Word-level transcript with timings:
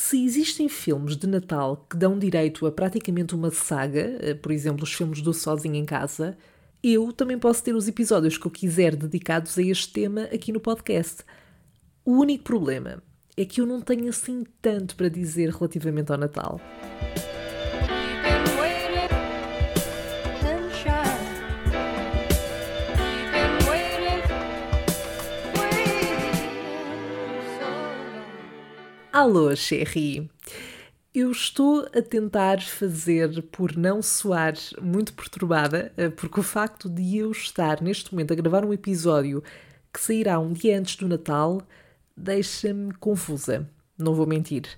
Se 0.00 0.24
existem 0.24 0.68
filmes 0.68 1.16
de 1.16 1.26
Natal 1.26 1.84
que 1.90 1.96
dão 1.96 2.16
direito 2.16 2.64
a 2.68 2.70
praticamente 2.70 3.34
uma 3.34 3.50
saga, 3.50 4.16
eh, 4.20 4.32
por 4.32 4.52
exemplo, 4.52 4.84
os 4.84 4.94
filmes 4.94 5.20
do 5.20 5.34
Sozinho 5.34 5.74
em 5.74 5.84
Casa, 5.84 6.38
eu 6.80 7.12
também 7.12 7.36
posso 7.36 7.64
ter 7.64 7.74
os 7.74 7.88
episódios 7.88 8.38
que 8.38 8.46
eu 8.46 8.50
quiser 8.50 8.94
dedicados 8.94 9.58
a 9.58 9.62
este 9.62 9.92
tema 9.92 10.22
aqui 10.32 10.52
no 10.52 10.60
podcast. 10.60 11.24
O 12.04 12.12
único 12.12 12.44
problema 12.44 13.02
é 13.36 13.44
que 13.44 13.60
eu 13.60 13.66
não 13.66 13.80
tenho 13.80 14.08
assim 14.08 14.44
tanto 14.62 14.94
para 14.94 15.08
dizer 15.08 15.50
relativamente 15.50 16.12
ao 16.12 16.18
Natal. 16.18 16.60
Alô, 29.20 29.52
Sherry! 29.56 30.30
Eu 31.12 31.32
estou 31.32 31.88
a 31.92 32.00
tentar 32.00 32.62
fazer 32.62 33.42
por 33.50 33.76
não 33.76 34.00
soar 34.00 34.54
muito 34.80 35.12
perturbada, 35.12 35.92
eh, 35.96 36.08
porque 36.08 36.38
o 36.38 36.42
facto 36.44 36.88
de 36.88 37.16
eu 37.18 37.32
estar 37.32 37.82
neste 37.82 38.12
momento 38.12 38.32
a 38.32 38.36
gravar 38.36 38.64
um 38.64 38.72
episódio 38.72 39.42
que 39.92 39.98
sairá 39.98 40.38
um 40.38 40.52
dia 40.52 40.78
antes 40.78 40.94
do 40.94 41.08
Natal 41.08 41.60
deixa-me 42.16 42.94
confusa, 42.94 43.68
não 43.98 44.14
vou 44.14 44.24
mentir. 44.24 44.68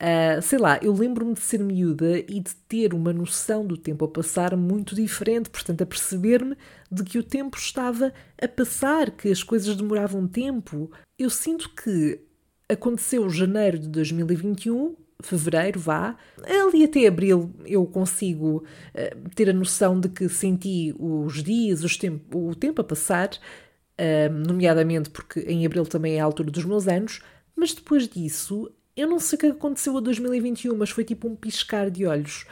Uh, 0.00 0.40
sei 0.40 0.58
lá, 0.58 0.78
eu 0.80 0.94
lembro-me 0.94 1.34
de 1.34 1.40
ser 1.40 1.60
miúda 1.60 2.18
e 2.20 2.40
de 2.40 2.54
ter 2.66 2.94
uma 2.94 3.12
noção 3.12 3.66
do 3.66 3.76
tempo 3.76 4.06
a 4.06 4.08
passar 4.08 4.56
muito 4.56 4.94
diferente, 4.94 5.50
portanto, 5.50 5.82
a 5.82 5.86
perceber-me 5.86 6.56
de 6.90 7.04
que 7.04 7.18
o 7.18 7.22
tempo 7.22 7.58
estava 7.58 8.10
a 8.40 8.48
passar, 8.48 9.10
que 9.10 9.28
as 9.28 9.42
coisas 9.42 9.76
demoravam 9.76 10.26
tempo. 10.26 10.90
Eu 11.18 11.28
sinto 11.28 11.68
que 11.74 12.31
Aconteceu 12.68 13.28
janeiro 13.28 13.78
de 13.78 13.88
2021, 13.88 14.96
fevereiro, 15.22 15.78
vá, 15.78 16.16
ali 16.42 16.84
até 16.84 17.06
abril 17.06 17.50
eu 17.64 17.86
consigo 17.86 18.64
uh, 18.94 19.30
ter 19.34 19.48
a 19.48 19.52
noção 19.52 19.98
de 19.98 20.08
que 20.08 20.28
senti 20.28 20.94
os 20.98 21.42
dias, 21.42 21.84
os 21.84 21.98
o 22.34 22.54
tempo 22.54 22.80
a 22.80 22.84
passar, 22.84 23.30
uh, 23.30 24.32
nomeadamente 24.46 25.10
porque 25.10 25.40
em 25.40 25.64
abril 25.64 25.84
também 25.84 26.16
é 26.16 26.20
a 26.20 26.24
altura 26.24 26.50
dos 26.50 26.64
meus 26.64 26.88
anos, 26.88 27.20
mas 27.54 27.72
depois 27.72 28.08
disso 28.08 28.70
eu 28.96 29.08
não 29.08 29.18
sei 29.18 29.36
o 29.36 29.40
que 29.40 29.46
aconteceu 29.46 29.96
a 29.96 30.00
2021, 30.00 30.76
mas 30.76 30.90
foi 30.90 31.04
tipo 31.04 31.26
um 31.28 31.34
piscar 31.34 31.90
de 31.90 32.04
olhos. 32.06 32.46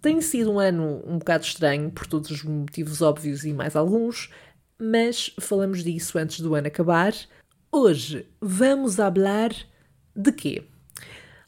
Tem 0.00 0.20
sido 0.20 0.52
um 0.52 0.60
ano 0.60 1.02
um 1.04 1.18
bocado 1.18 1.44
estranho, 1.44 1.90
por 1.90 2.06
todos 2.06 2.30
os 2.30 2.44
motivos 2.44 3.02
óbvios 3.02 3.44
e 3.44 3.52
mais 3.52 3.74
alguns, 3.74 4.30
mas 4.78 5.34
falamos 5.40 5.82
disso 5.82 6.16
antes 6.18 6.40
do 6.40 6.54
ano 6.54 6.68
acabar. 6.68 7.12
Hoje 7.70 8.26
vamos 8.40 8.96
falar 8.96 9.50
de 10.16 10.32
quê? 10.32 10.64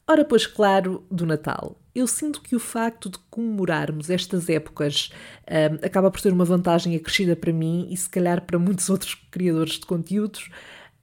Ora, 0.07 0.23
pois 0.23 0.47
claro, 0.47 1.03
do 1.11 1.25
Natal. 1.25 1.81
Eu 1.95 2.07
sinto 2.07 2.43
que 2.43 2.55
o 2.55 2.61
facto 2.61 3.09
de 3.09 3.19
comemorarmos 3.31 4.11
estas 4.11 4.51
épocas 4.51 5.11
um, 5.49 5.87
acaba 5.87 6.11
por 6.11 6.21
ter 6.21 6.31
uma 6.31 6.45
vantagem 6.45 6.95
acrescida 6.95 7.35
para 7.35 7.55
mim 7.55 7.89
e 7.91 7.97
se 7.97 8.09
calhar 8.09 8.43
para 8.43 8.59
muitos 8.59 8.89
outros 8.91 9.15
criadores 9.31 9.75
de 9.75 9.87
conteúdos, 9.87 10.51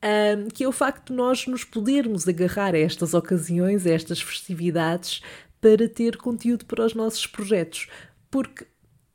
um, 0.03 0.49
que 0.49 0.63
é 0.63 0.67
o 0.67 0.71
facto 0.71 1.07
de 1.07 1.13
nós 1.13 1.47
nos 1.47 1.63
podermos 1.63 2.27
agarrar 2.27 2.75
a 2.75 2.79
estas 2.79 3.15
ocasiões, 3.15 3.87
a 3.87 3.89
estas 3.89 4.21
festividades, 4.21 5.21
para 5.59 5.89
ter 5.89 6.17
conteúdo 6.17 6.63
para 6.65 6.85
os 6.85 6.93
nossos 6.93 7.25
projetos. 7.25 7.87
Porque 8.29 8.67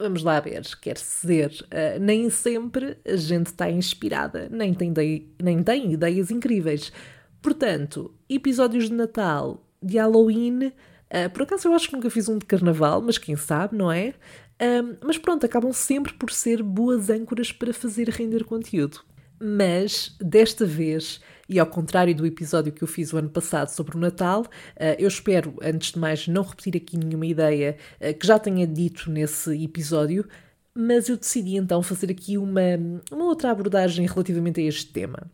Vamos 0.02 0.24
lá 0.24 0.40
ver, 0.40 0.62
quer 0.80 0.94
dizer, 0.94 1.52
uh, 1.66 2.00
nem 2.00 2.28
sempre 2.28 2.98
a 3.06 3.14
gente 3.14 3.46
está 3.46 3.70
inspirada, 3.70 4.48
nem 4.50 4.74
tem, 4.74 4.92
nem 5.40 5.62
tem 5.62 5.92
ideias 5.92 6.28
incríveis. 6.32 6.92
Portanto, 7.40 8.12
episódios 8.28 8.88
de 8.88 8.94
Natal, 8.94 9.64
de 9.80 9.98
Halloween, 9.98 10.66
uh, 10.66 11.30
por 11.32 11.42
acaso 11.42 11.68
eu 11.68 11.72
acho 11.72 11.86
que 11.86 11.94
nunca 11.94 12.10
fiz 12.10 12.28
um 12.28 12.36
de 12.36 12.44
Carnaval, 12.46 13.00
mas 13.00 13.16
quem 13.16 13.36
sabe, 13.36 13.76
não 13.76 13.92
é? 13.92 14.14
Mas 15.04 15.18
pronto, 15.18 15.44
acabam 15.44 15.72
sempre 15.72 16.12
por 16.14 16.30
ser 16.30 16.62
boas 16.62 17.10
âncoras 17.10 17.50
para 17.50 17.72
fazer 17.72 18.08
render 18.08 18.44
conteúdo. 18.44 19.00
Mas, 19.40 20.16
desta 20.20 20.64
vez, 20.64 21.20
e 21.48 21.58
ao 21.58 21.66
contrário 21.66 22.14
do 22.14 22.26
episódio 22.26 22.72
que 22.72 22.82
eu 22.82 22.88
fiz 22.88 23.12
o 23.12 23.18
ano 23.18 23.28
passado 23.28 23.68
sobre 23.68 23.96
o 23.96 24.00
Natal, 24.00 24.46
eh, 24.76 24.96
eu 24.98 25.08
espero, 25.08 25.54
antes 25.62 25.92
de 25.92 25.98
mais, 25.98 26.28
não 26.28 26.42
repetir 26.42 26.76
aqui 26.76 26.96
nenhuma 26.96 27.26
ideia 27.26 27.76
eh, 28.00 28.12
que 28.12 28.26
já 28.26 28.38
tenha 28.38 28.66
dito 28.66 29.10
nesse 29.10 29.62
episódio, 29.62 30.26
mas 30.74 31.08
eu 31.08 31.16
decidi 31.16 31.56
então 31.56 31.82
fazer 31.82 32.10
aqui 32.10 32.38
uma, 32.38 32.60
uma 33.10 33.24
outra 33.24 33.50
abordagem 33.50 34.06
relativamente 34.06 34.60
a 34.60 34.64
este 34.64 34.86
tema. 34.92 35.30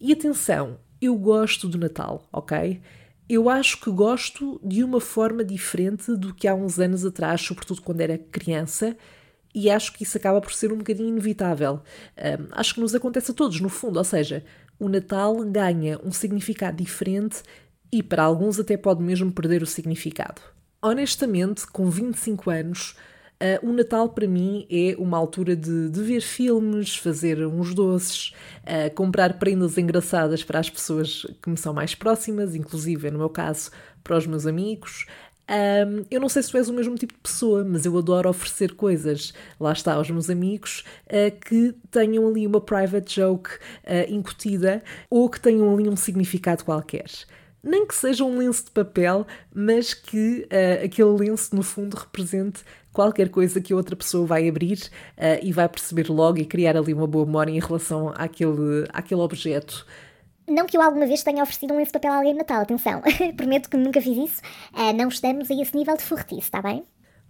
E 0.00 0.12
atenção, 0.12 0.78
eu 1.00 1.16
gosto 1.16 1.68
do 1.68 1.78
Natal, 1.78 2.26
ok? 2.32 2.80
Eu 3.28 3.50
acho 3.50 3.80
que 3.80 3.90
gosto 3.90 4.60
de 4.64 4.82
uma 4.82 5.00
forma 5.00 5.44
diferente 5.44 6.16
do 6.16 6.32
que 6.32 6.48
há 6.48 6.54
uns 6.54 6.78
anos 6.78 7.04
atrás, 7.04 7.40
sobretudo 7.42 7.82
quando 7.82 8.00
era 8.00 8.16
criança, 8.16 8.96
e 9.54 9.70
acho 9.70 9.92
que 9.92 10.02
isso 10.02 10.16
acaba 10.16 10.40
por 10.40 10.52
ser 10.52 10.72
um 10.72 10.78
bocadinho 10.78 11.08
inevitável. 11.08 11.82
Um, 12.16 12.46
acho 12.52 12.74
que 12.74 12.80
nos 12.80 12.94
acontece 12.94 13.30
a 13.30 13.34
todos, 13.34 13.60
no 13.60 13.68
fundo, 13.68 13.98
ou 13.98 14.04
seja, 14.04 14.44
o 14.78 14.88
Natal 14.88 15.36
ganha 15.44 15.98
um 16.04 16.12
significado 16.12 16.82
diferente 16.82 17.42
e 17.90 18.02
para 18.02 18.22
alguns 18.22 18.60
até 18.60 18.76
pode 18.76 19.02
mesmo 19.02 19.32
perder 19.32 19.62
o 19.62 19.66
significado. 19.66 20.40
Honestamente, 20.80 21.66
com 21.66 21.90
25 21.90 22.50
anos, 22.50 22.94
uh, 23.42 23.68
o 23.68 23.72
Natal 23.72 24.10
para 24.10 24.28
mim 24.28 24.66
é 24.70 24.94
uma 24.98 25.18
altura 25.18 25.56
de, 25.56 25.88
de 25.90 26.02
ver 26.02 26.20
filmes, 26.20 26.96
fazer 26.96 27.44
uns 27.46 27.74
doces, 27.74 28.32
uh, 28.62 28.94
comprar 28.94 29.38
prendas 29.38 29.76
engraçadas 29.76 30.44
para 30.44 30.60
as 30.60 30.70
pessoas 30.70 31.26
que 31.42 31.50
me 31.50 31.56
são 31.56 31.74
mais 31.74 31.94
próximas, 31.94 32.54
inclusive 32.54 33.10
no 33.10 33.18
meu 33.18 33.30
caso 33.30 33.70
para 34.04 34.16
os 34.16 34.26
meus 34.26 34.46
amigos, 34.46 35.06
um, 35.48 36.04
eu 36.10 36.20
não 36.20 36.28
sei 36.28 36.42
se 36.42 36.50
tu 36.50 36.58
és 36.58 36.68
o 36.68 36.74
mesmo 36.74 36.94
tipo 36.96 37.14
de 37.14 37.20
pessoa, 37.20 37.64
mas 37.64 37.86
eu 37.86 37.96
adoro 37.96 38.28
oferecer 38.28 38.74
coisas, 38.74 39.32
lá 39.58 39.72
está, 39.72 39.94
aos 39.94 40.10
meus 40.10 40.28
amigos, 40.28 40.84
uh, 41.06 41.34
que 41.40 41.74
tenham 41.90 42.28
ali 42.28 42.46
uma 42.46 42.60
private 42.60 43.16
joke 43.16 43.50
uh, 43.54 44.12
incutida 44.12 44.82
ou 45.08 45.28
que 45.28 45.40
tenham 45.40 45.72
ali 45.72 45.88
um 45.88 45.96
significado 45.96 46.64
qualquer. 46.64 47.06
Nem 47.62 47.86
que 47.86 47.94
seja 47.94 48.24
um 48.24 48.38
lenço 48.38 48.66
de 48.66 48.70
papel, 48.72 49.26
mas 49.54 49.94
que 49.94 50.46
uh, 50.52 50.84
aquele 50.84 51.10
lenço, 51.10 51.56
no 51.56 51.62
fundo, 51.62 51.96
represente 51.96 52.62
qualquer 52.92 53.30
coisa 53.30 53.60
que 53.60 53.72
outra 53.72 53.96
pessoa 53.96 54.26
vai 54.26 54.48
abrir 54.48 54.90
e 55.40 55.52
vai 55.52 55.68
perceber 55.68 56.10
logo 56.10 56.38
e 56.38 56.44
criar 56.44 56.76
ali 56.76 56.92
uma 56.92 57.06
boa 57.06 57.24
memória 57.24 57.52
em 57.52 57.60
relação 57.60 58.08
àquele, 58.08 58.88
àquele 58.92 59.20
objeto. 59.20 59.86
Não 60.48 60.66
que 60.66 60.76
eu 60.76 60.82
alguma 60.82 61.06
vez 61.06 61.22
tenha 61.22 61.42
oferecido 61.42 61.74
um 61.74 61.76
lenço 61.76 61.92
de 61.92 61.98
papel 61.98 62.12
a 62.12 62.16
alguém 62.16 62.32
no 62.32 62.38
Natal, 62.38 62.62
atenção. 62.62 63.02
Prometo 63.36 63.68
que 63.68 63.76
nunca 63.76 64.00
fiz 64.00 64.30
isso. 64.30 64.42
Uh, 64.72 64.96
não 64.96 65.08
estamos 65.08 65.50
a 65.50 65.54
esse 65.54 65.76
nível 65.76 65.96
de 65.96 66.02
fortice, 66.02 66.40
está 66.40 66.62
bem? 66.62 66.84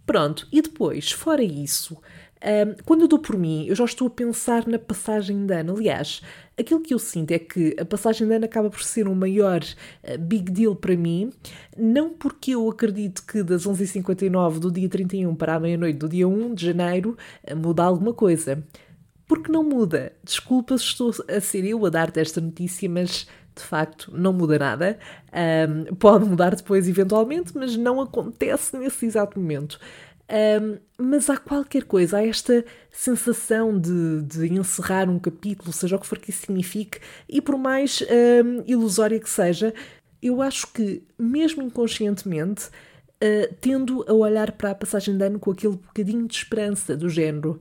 Pronto, 0.06 0.46
e 0.50 0.62
depois, 0.62 1.10
fora 1.10 1.42
isso, 1.42 1.98
um, 2.38 2.82
quando 2.84 3.02
eu 3.02 3.08
dou 3.08 3.18
por 3.18 3.36
mim, 3.36 3.66
eu 3.66 3.74
já 3.74 3.84
estou 3.84 4.06
a 4.06 4.10
pensar 4.10 4.66
na 4.66 4.78
passagem 4.78 5.44
de 5.44 5.52
ano. 5.52 5.74
Aliás, 5.74 6.22
aquilo 6.56 6.80
que 6.80 6.94
eu 6.94 6.98
sinto 6.98 7.32
é 7.32 7.38
que 7.38 7.76
a 7.78 7.84
passagem 7.84 8.26
de 8.26 8.34
ano 8.34 8.44
acaba 8.44 8.70
por 8.70 8.82
ser 8.82 9.08
um 9.08 9.14
maior 9.14 9.60
uh, 9.62 10.18
big 10.18 10.50
deal 10.50 10.74
para 10.76 10.96
mim, 10.96 11.30
não 11.76 12.10
porque 12.10 12.52
eu 12.52 12.68
acredito 12.70 13.26
que 13.26 13.42
das 13.42 13.66
11h59 13.66 14.60
do 14.60 14.70
dia 14.70 14.88
31 14.88 15.34
para 15.34 15.56
a 15.56 15.60
meia-noite 15.60 15.98
do 15.98 16.08
dia 16.08 16.26
1 16.26 16.54
de 16.54 16.66
janeiro 16.66 17.18
muda 17.56 17.82
alguma 17.82 18.14
coisa 18.14 18.64
porque 19.28 19.52
não 19.52 19.62
muda. 19.62 20.12
Desculpa 20.24 20.76
se 20.78 20.84
estou 20.84 21.12
a 21.28 21.40
ser 21.40 21.64
eu 21.66 21.84
a 21.84 21.90
dar-te 21.90 22.18
esta 22.18 22.40
notícia, 22.40 22.88
mas 22.88 23.28
de 23.54 23.62
facto 23.62 24.10
não 24.16 24.32
muda 24.32 24.58
nada. 24.58 24.98
Um, 25.68 25.94
pode 25.96 26.24
mudar 26.24 26.56
depois, 26.56 26.88
eventualmente, 26.88 27.52
mas 27.54 27.76
não 27.76 28.00
acontece 28.00 28.76
nesse 28.76 29.04
exato 29.04 29.38
momento. 29.38 29.78
Um, 30.30 30.78
mas 30.98 31.28
há 31.30 31.36
qualquer 31.36 31.84
coisa, 31.84 32.18
há 32.18 32.26
esta 32.26 32.64
sensação 32.90 33.78
de, 33.78 34.22
de, 34.22 34.52
encerrar 34.52 35.08
um 35.08 35.18
capítulo, 35.18 35.72
seja 35.72 35.96
o 35.96 35.98
que 35.98 36.06
for 36.06 36.18
que 36.18 36.30
isso 36.30 36.40
signifique, 36.40 37.00
e 37.26 37.40
por 37.40 37.56
mais 37.56 38.02
um, 38.02 38.62
ilusória 38.66 39.18
que 39.18 39.28
seja, 39.28 39.72
eu 40.22 40.42
acho 40.42 40.66
que, 40.72 41.02
mesmo 41.18 41.62
inconscientemente, 41.62 42.66
uh, 42.66 43.54
tendo 43.60 44.04
a 44.06 44.12
olhar 44.12 44.52
para 44.52 44.72
a 44.72 44.74
passagem 44.74 45.16
de 45.16 45.24
ano 45.24 45.38
com 45.38 45.50
aquele 45.50 45.76
bocadinho 45.76 46.26
de 46.26 46.34
esperança 46.34 46.94
do 46.94 47.08
género 47.08 47.58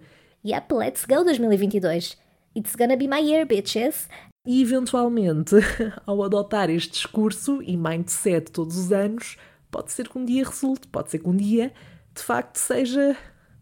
Yep, 0.47 0.73
let's 0.75 1.05
go 1.05 1.25
2022. 1.25 2.15
It's 2.55 2.73
gonna 2.73 2.95
be 2.95 3.05
my 3.05 3.19
year, 3.19 3.45
bitches. 3.45 4.07
E 4.45 4.61
eventualmente, 4.61 5.55
ao 6.07 6.23
adotar 6.23 6.69
este 6.69 6.93
discurso 6.93 7.61
e 7.61 7.75
mindset 7.75 8.49
todos 8.49 8.77
os 8.77 8.93
anos, 8.93 9.35
pode 9.69 9.91
ser 9.91 10.07
que 10.07 10.17
um 10.17 10.23
dia 10.23 10.45
resulte, 10.45 10.87
pode 10.87 11.11
ser 11.11 11.19
que 11.19 11.27
um 11.27 11.35
dia 11.35 11.73
de 12.15 12.23
facto 12.23 12.55
seja 12.55 13.17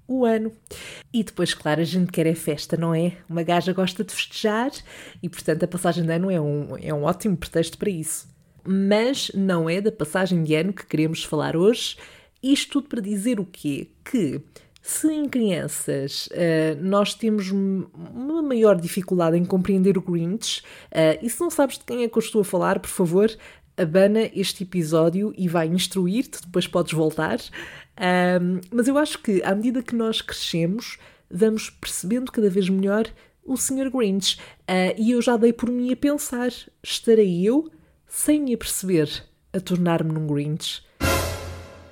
o 0.07 0.25
ano. 0.25 0.51
E 1.11 1.23
depois, 1.23 1.55
claro, 1.55 1.81
a 1.81 1.83
gente 1.83 2.11
quer 2.11 2.27
é 2.27 2.35
festa, 2.35 2.77
não 2.77 2.93
é? 2.93 3.13
Uma 3.27 3.41
gaja 3.41 3.73
gosta 3.73 4.03
de 4.03 4.13
festejar 4.13 4.69
e, 5.23 5.27
portanto, 5.27 5.63
a 5.63 5.67
passagem 5.67 6.05
de 6.05 6.11
ano 6.11 6.29
é 6.29 6.39
um, 6.39 6.77
é 6.79 6.93
um 6.93 7.05
ótimo 7.05 7.35
pretexto 7.35 7.79
para 7.79 7.89
isso. 7.89 8.27
Mas 8.63 9.31
não 9.33 9.67
é 9.67 9.81
da 9.81 9.91
passagem 9.91 10.43
de 10.43 10.53
ano 10.53 10.71
que 10.71 10.85
queremos 10.85 11.23
falar 11.23 11.57
hoje. 11.57 11.97
Isto 12.43 12.73
tudo 12.73 12.89
para 12.89 13.01
dizer 13.01 13.39
o 13.39 13.45
quê? 13.45 13.89
Que 14.03 14.39
se 14.87 15.11
em 15.11 15.27
crianças 15.27 16.27
uh, 16.27 16.79
nós 16.79 17.15
temos 17.15 17.49
uma 17.49 18.43
maior 18.43 18.79
dificuldade 18.79 19.35
em 19.35 19.43
compreender 19.43 19.97
o 19.97 20.01
Grinch, 20.01 20.61
uh, 20.91 21.17
e 21.23 21.27
se 21.27 21.41
não 21.41 21.49
sabes 21.49 21.79
de 21.79 21.85
quem 21.85 22.03
é 22.03 22.07
que 22.07 22.15
eu 22.15 22.21
estou 22.21 22.41
a 22.41 22.45
falar, 22.45 22.77
por 22.77 22.89
favor, 22.89 23.35
abana 23.75 24.29
este 24.31 24.61
episódio 24.61 25.33
e 25.35 25.47
vai 25.47 25.67
instruir-te, 25.67 26.39
depois 26.39 26.67
podes 26.67 26.93
voltar. 26.93 27.39
Mas 28.71 28.87
eu 28.87 28.97
acho 28.97 29.19
que, 29.19 29.41
à 29.43 29.55
medida 29.55 29.81
que 29.81 29.95
nós 29.95 30.21
crescemos, 30.21 30.99
vamos 31.31 31.69
percebendo 31.69 32.31
cada 32.31 32.49
vez 32.49 32.69
melhor 32.69 33.07
o 33.43 33.57
Sr. 33.57 33.89
Grinch. 33.89 34.38
Uh, 34.69 34.93
e 34.97 35.11
eu 35.11 35.21
já 35.21 35.35
dei 35.35 35.51
por 35.51 35.69
mim 35.69 35.91
a 35.91 35.95
pensar: 35.95 36.51
estarei 36.83 37.43
eu, 37.43 37.71
sem 38.07 38.39
me 38.39 38.53
aperceber, 38.53 39.09
a 39.51 39.59
tornar-me 39.59 40.11
num 40.13 40.27
Grinch? 40.27 40.85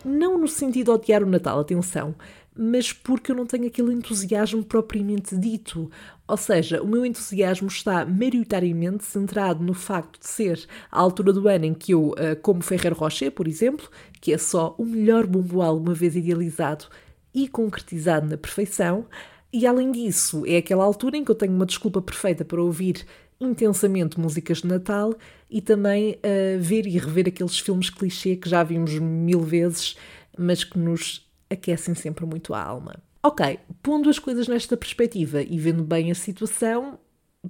Não 0.05 0.37
no 0.37 0.47
sentido 0.47 0.85
de 0.85 0.91
odiar 0.91 1.23
o 1.23 1.29
Natal, 1.29 1.59
atenção, 1.59 2.13
mas 2.55 2.93
porque 2.93 3.31
eu 3.31 3.35
não 3.35 3.45
tenho 3.45 3.67
aquele 3.67 3.93
entusiasmo 3.93 4.63
propriamente 4.63 5.35
dito. 5.35 5.89
Ou 6.27 6.37
seja, 6.37 6.81
o 6.81 6.87
meu 6.87 7.05
entusiasmo 7.05 7.67
está 7.67 8.05
maioritariamente 8.05 9.03
centrado 9.03 9.63
no 9.63 9.73
facto 9.73 10.19
de 10.19 10.27
ser 10.27 10.65
a 10.91 10.99
altura 10.99 11.33
do 11.33 11.47
ano 11.47 11.65
em 11.65 11.73
que 11.73 11.93
eu 11.93 12.09
uh, 12.11 12.35
como 12.41 12.61
Ferrer 12.61 12.93
Rocher, 12.93 13.31
por 13.31 13.47
exemplo, 13.47 13.89
que 14.21 14.31
é 14.31 14.37
só 14.37 14.75
o 14.77 14.85
melhor 14.85 15.25
bomboal 15.25 15.77
uma 15.77 15.93
vez 15.93 16.15
idealizado 16.15 16.85
e 17.33 17.47
concretizado 17.47 18.27
na 18.27 18.37
perfeição. 18.37 19.05
E 19.51 19.67
além 19.67 19.91
disso, 19.91 20.43
é 20.45 20.57
aquela 20.57 20.83
altura 20.83 21.17
em 21.17 21.23
que 21.23 21.31
eu 21.31 21.35
tenho 21.35 21.53
uma 21.53 21.65
desculpa 21.65 22.01
perfeita 22.01 22.45
para 22.45 22.61
ouvir 22.61 23.05
intensamente 23.39 24.19
músicas 24.19 24.59
de 24.59 24.67
Natal 24.67 25.13
e 25.49 25.61
também 25.61 26.13
uh, 26.13 26.59
ver 26.59 26.85
e 26.85 26.97
rever 26.97 27.27
aqueles 27.27 27.59
filmes 27.59 27.89
clichê 27.89 28.35
que 28.35 28.49
já 28.49 28.63
vimos 28.63 28.97
mil 28.97 29.41
vezes, 29.41 29.95
mas 30.37 30.63
que 30.63 30.79
nos 30.79 31.27
aquecem 31.53 31.93
sempre 31.93 32.25
muito 32.25 32.53
a 32.53 32.61
alma. 32.61 32.95
Ok, 33.21 33.59
pondo 33.81 34.09
as 34.09 34.19
coisas 34.19 34.47
nesta 34.47 34.75
perspectiva 34.75 35.41
e 35.41 35.57
vendo 35.57 35.83
bem 35.83 36.11
a 36.11 36.15
situação, 36.15 36.99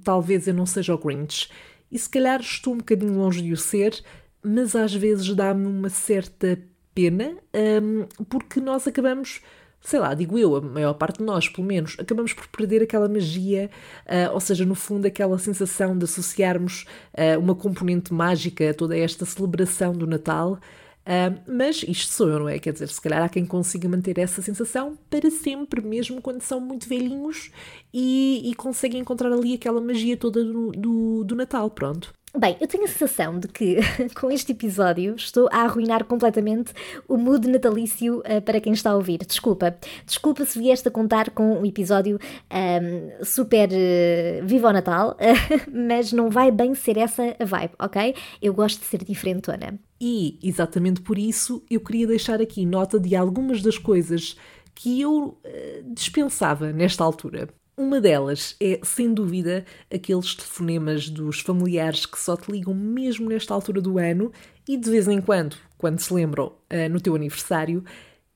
talvez 0.02 0.46
eu 0.46 0.54
não 0.54 0.66
seja 0.66 0.94
o 0.94 0.98
Grinch. 0.98 1.50
E 1.90 1.98
se 1.98 2.08
calhar 2.08 2.40
estou 2.40 2.74
um 2.74 2.78
bocadinho 2.78 3.18
longe 3.18 3.42
de 3.42 3.52
o 3.52 3.56
ser, 3.56 4.00
mas 4.42 4.76
às 4.76 4.94
vezes 4.94 5.34
dá-me 5.34 5.66
uma 5.66 5.88
certa 5.88 6.58
pena, 6.94 7.36
um, 7.82 8.06
porque 8.24 8.60
nós 8.60 8.86
acabamos 8.86 9.40
sei 9.84 10.00
lá, 10.00 10.14
digo 10.14 10.38
eu, 10.38 10.56
a 10.56 10.62
maior 10.62 10.94
parte 10.94 11.18
de 11.18 11.24
nós, 11.24 11.46
pelo 11.46 11.66
menos, 11.66 11.94
acabamos 12.00 12.32
por 12.32 12.48
perder 12.48 12.82
aquela 12.82 13.06
magia, 13.06 13.70
uh, 14.06 14.32
ou 14.32 14.40
seja, 14.40 14.64
no 14.64 14.74
fundo, 14.74 15.06
aquela 15.06 15.38
sensação 15.38 15.96
de 15.96 16.04
associarmos 16.04 16.86
uh, 17.12 17.38
uma 17.38 17.54
componente 17.54 18.12
mágica 18.12 18.70
a 18.70 18.74
toda 18.74 18.96
esta 18.96 19.26
celebração 19.26 19.92
do 19.92 20.06
Natal. 20.06 20.58
Uh, 21.06 21.38
mas 21.46 21.82
isto 21.82 22.10
sou 22.12 22.28
eu, 22.30 22.38
não 22.38 22.48
é? 22.48 22.58
Quer 22.58 22.72
dizer, 22.72 22.88
se 22.88 23.00
calhar 23.00 23.22
há 23.22 23.28
quem 23.28 23.44
consiga 23.44 23.86
manter 23.88 24.18
essa 24.18 24.40
sensação 24.40 24.98
para 25.10 25.30
sempre, 25.30 25.82
mesmo 25.82 26.22
quando 26.22 26.40
são 26.40 26.60
muito 26.60 26.88
velhinhos 26.88 27.50
e, 27.92 28.50
e 28.50 28.54
conseguem 28.54 29.00
encontrar 29.00 29.30
ali 29.30 29.54
aquela 29.54 29.80
magia 29.80 30.16
toda 30.16 30.42
do, 30.42 30.72
do, 30.72 31.24
do 31.24 31.36
Natal, 31.36 31.70
pronto. 31.70 32.12
Bem, 32.36 32.56
eu 32.60 32.66
tenho 32.66 32.82
a 32.82 32.88
sensação 32.88 33.38
de 33.38 33.46
que 33.46 33.76
com 34.20 34.28
este 34.28 34.50
episódio 34.50 35.14
estou 35.14 35.48
a 35.52 35.62
arruinar 35.62 36.04
completamente 36.04 36.72
o 37.06 37.16
mood 37.16 37.46
natalício 37.46 38.18
uh, 38.18 38.42
para 38.42 38.60
quem 38.60 38.72
está 38.72 38.90
a 38.90 38.96
ouvir. 38.96 39.18
Desculpa, 39.24 39.76
desculpa 40.04 40.44
se 40.44 40.58
vieste 40.58 40.88
a 40.88 40.90
contar 40.90 41.30
com 41.30 41.60
um 41.60 41.64
episódio 41.64 42.16
um, 42.16 42.56
ehm, 42.56 43.24
super 43.24 43.68
uh, 43.68 44.44
vivo 44.44 44.66
ao 44.66 44.72
Natal, 44.72 45.16
mas 45.72 46.12
não 46.12 46.28
vai 46.28 46.50
bem 46.50 46.74
ser 46.74 46.98
essa 46.98 47.36
a 47.38 47.44
vibe, 47.44 47.74
ok? 47.78 48.16
Eu 48.42 48.52
gosto 48.52 48.80
de 48.80 48.86
ser 48.86 49.04
diferentona. 49.04 49.78
E 50.00 50.36
exatamente 50.42 51.02
por 51.02 51.16
isso 51.16 51.62
eu 51.70 51.78
queria 51.78 52.08
deixar 52.08 52.40
aqui 52.40 52.66
nota 52.66 52.98
de 52.98 53.14
algumas 53.14 53.62
das 53.62 53.78
coisas 53.78 54.36
que 54.74 55.00
eu 55.00 55.38
uh, 55.44 55.94
dispensava 55.94 56.72
nesta 56.72 57.04
altura. 57.04 57.48
Uma 57.76 58.00
delas 58.00 58.54
é, 58.60 58.78
sem 58.84 59.12
dúvida, 59.12 59.64
aqueles 59.92 60.34
telefonemas 60.34 61.08
dos 61.08 61.40
familiares 61.40 62.06
que 62.06 62.18
só 62.18 62.36
te 62.36 62.50
ligam 62.50 62.72
mesmo 62.72 63.28
nesta 63.28 63.52
altura 63.52 63.80
do 63.80 63.98
ano 63.98 64.30
e 64.68 64.76
de 64.76 64.88
vez 64.88 65.08
em 65.08 65.20
quando, 65.20 65.56
quando 65.76 65.98
se 65.98 66.14
lembram 66.14 66.46
uh, 66.46 66.88
no 66.88 67.00
teu 67.00 67.16
aniversário, 67.16 67.84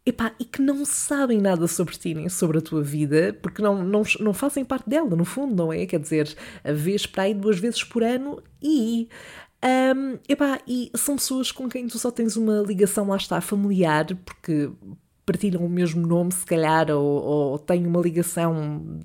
epá, 0.05 0.35
e 0.41 0.45
que 0.45 0.61
não 0.61 0.85
sabem 0.85 1.41
nada 1.41 1.69
sobre 1.69 1.97
ti 1.97 2.15
nem 2.15 2.29
sobre 2.29 2.59
a 2.59 2.61
tua 2.61 2.83
vida, 2.83 3.37
porque 3.41 3.63
não, 3.63 3.85
não, 3.85 4.03
não 4.19 4.33
fazem 4.33 4.65
parte 4.65 4.89
dela, 4.89 5.15
no 5.15 5.25
fundo, 5.25 5.55
não 5.55 5.73
é? 5.73 5.87
Quer 5.87 6.01
dizer, 6.01 6.35
a 6.65 6.73
vez 6.73 7.07
para 7.07 7.25
aí 7.25 7.35
duas 7.35 7.59
vezes 7.59 7.85
por 7.85 8.03
ano 8.03 8.43
e. 8.63 9.09
Um, 9.61 10.19
epá, 10.29 10.61
e 10.69 10.89
são 10.95 11.17
pessoas 11.17 11.51
com 11.51 11.69
quem 11.69 11.89
tu 11.89 11.99
só 11.99 12.13
tens 12.13 12.37
uma 12.37 12.63
ligação, 12.63 13.09
lá 13.09 13.17
está, 13.17 13.41
familiar, 13.41 14.07
porque 14.25 14.71
partilham 15.29 15.63
o 15.63 15.69
mesmo 15.69 16.07
nome, 16.07 16.33
se 16.33 16.47
calhar, 16.47 16.91
ou, 16.91 17.05
ou 17.05 17.59
têm 17.59 17.87
uma 17.87 18.01
ligação 18.01 18.99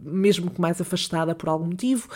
mesmo 0.00 0.50
que 0.50 0.60
mais 0.60 0.80
afastada 0.80 1.36
por 1.36 1.48
algum 1.48 1.66
motivo. 1.66 2.08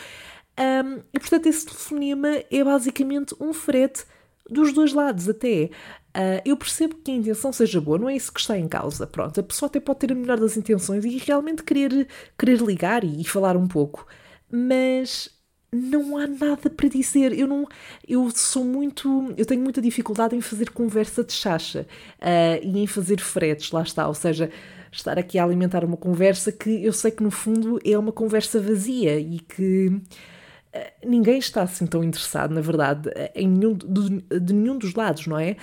Um, 0.59 1.01
e 1.15 1.21
portanto, 1.21 1.47
esse 1.47 1.65
telefonema 1.65 2.43
é 2.51 2.65
basicamente 2.65 3.37
um 3.41 3.53
frete 3.53 4.05
dos 4.51 4.73
dois 4.73 4.93
lados, 4.93 5.29
até. 5.29 5.71
Uh, 6.15 6.43
eu 6.45 6.57
percebo 6.57 6.97
que 6.97 7.11
a 7.13 7.15
intenção 7.15 7.53
seja 7.53 7.81
boa, 7.81 7.99
não 7.99 8.09
é 8.09 8.17
isso 8.17 8.33
que 8.33 8.41
está 8.41 8.59
em 8.59 8.67
causa. 8.67 9.07
Pronto, 9.07 9.39
a 9.39 9.43
pessoa 9.45 9.69
até 9.69 9.79
pode 9.79 10.01
ter 10.01 10.11
a 10.11 10.15
melhor 10.15 10.41
das 10.41 10.57
intenções 10.57 11.05
e 11.05 11.17
realmente 11.19 11.63
querer, 11.63 12.09
querer 12.37 12.61
ligar 12.61 13.05
e, 13.05 13.21
e 13.21 13.25
falar 13.25 13.57
um 13.57 13.69
pouco, 13.69 14.07
mas 14.51 15.31
não 15.75 16.19
há 16.19 16.27
nada 16.27 16.69
para 16.69 16.89
dizer. 16.89 17.37
Eu 17.37 17.47
não, 17.47 17.67
eu 18.07 18.31
sou 18.31 18.65
muito, 18.65 19.33
eu 19.37 19.47
tenho 19.47 19.63
muita 19.63 19.81
dificuldade 19.81 20.37
em 20.37 20.41
fazer 20.41 20.71
conversa 20.71 21.25
de 21.25 21.33
chacha 21.33 21.87
uh, 22.21 22.61
e 22.63 22.79
em 22.79 22.87
fazer 22.87 23.21
fretes, 23.21 23.71
lá 23.73 23.83
está, 23.83 24.07
ou 24.07 24.15
seja, 24.15 24.51
estar 24.91 25.19
aqui 25.19 25.39
a 25.39 25.45
alimentar 25.45 25.85
uma 25.85 25.97
conversa 25.97 26.53
que 26.53 26.85
eu 26.85 26.93
sei 26.93 27.11
que 27.11 27.23
no 27.23 27.31
fundo 27.31 27.79
é 27.85 27.97
uma 27.99 28.13
conversa 28.13 28.61
vazia 28.61 29.19
e 29.19 29.39
que 29.39 29.89
uh, 29.89 31.07
ninguém 31.07 31.39
está 31.39 31.63
assim 31.63 31.87
tão 31.87 32.05
interessado, 32.05 32.53
na 32.53 32.61
verdade, 32.61 33.11
em 33.35 33.49
nenhum, 33.49 33.73
de, 33.75 34.41
de 34.41 34.53
nenhum 34.53 34.77
dos 34.77 34.95
lados, 34.95 35.27
não 35.27 35.39
é? 35.39 35.57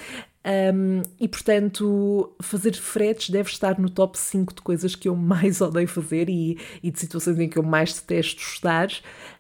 Um, 0.74 1.02
e 1.20 1.28
portanto, 1.28 2.34
fazer 2.42 2.74
fretes 2.74 3.30
deve 3.30 3.50
estar 3.50 3.78
no 3.78 3.90
top 3.90 4.18
5 4.18 4.56
de 4.56 4.62
coisas 4.62 4.96
que 4.96 5.08
eu 5.08 5.16
mais 5.18 5.62
odeio 5.62 5.88
fazer 5.88 6.30
e, 6.30 6.58
e 6.82 6.90
de 6.90 7.00
situações 7.00 7.38
em 7.38 7.50
que 7.50 7.60
eu 7.60 7.64
mais 7.64 7.94
detesto 7.94 8.42
estar. 8.42 8.88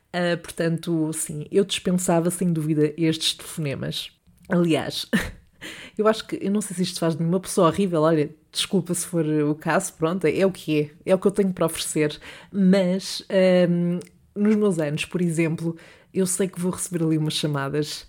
Uh, 0.09 0.37
portanto, 0.41 1.11
sim, 1.13 1.45
eu 1.51 1.63
dispensava 1.63 2.31
sem 2.31 2.51
dúvida 2.51 2.93
estes 2.97 3.33
telefonemas. 3.35 4.11
Aliás, 4.49 5.05
eu 5.97 6.07
acho 6.07 6.25
que, 6.25 6.39
eu 6.41 6.51
não 6.51 6.61
sei 6.61 6.75
se 6.75 6.83
isto 6.83 6.99
faz 6.99 7.15
de 7.15 7.21
mim 7.21 7.29
uma 7.29 7.39
pessoa 7.39 7.67
horrível, 7.67 8.01
olha, 8.01 8.29
desculpa 8.51 8.93
se 8.93 9.05
for 9.05 9.25
o 9.25 9.53
caso, 9.53 9.93
pronto, 9.93 10.25
é 10.25 10.45
o 10.45 10.51
que 10.51 10.81
é, 11.05 11.11
é 11.11 11.15
o 11.15 11.19
que 11.19 11.27
eu 11.27 11.31
tenho 11.31 11.53
para 11.53 11.65
oferecer, 11.65 12.19
mas 12.51 13.23
um, 13.69 13.99
nos 14.35 14.55
meus 14.55 14.79
anos, 14.79 15.05
por 15.05 15.21
exemplo, 15.21 15.77
eu 16.13 16.25
sei 16.25 16.47
que 16.47 16.59
vou 16.59 16.71
receber 16.71 17.03
ali 17.03 17.17
umas 17.17 17.33
chamadas. 17.33 18.07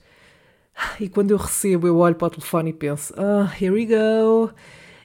E 0.98 1.08
quando 1.08 1.32
eu 1.32 1.36
recebo, 1.36 1.86
eu 1.86 1.98
olho 1.98 2.14
para 2.14 2.28
o 2.28 2.30
telefone 2.30 2.70
e 2.70 2.72
penso, 2.72 3.12
ah, 3.18 3.44
oh, 3.44 3.64
here 3.64 3.74
we 3.74 3.84
go 3.84 4.50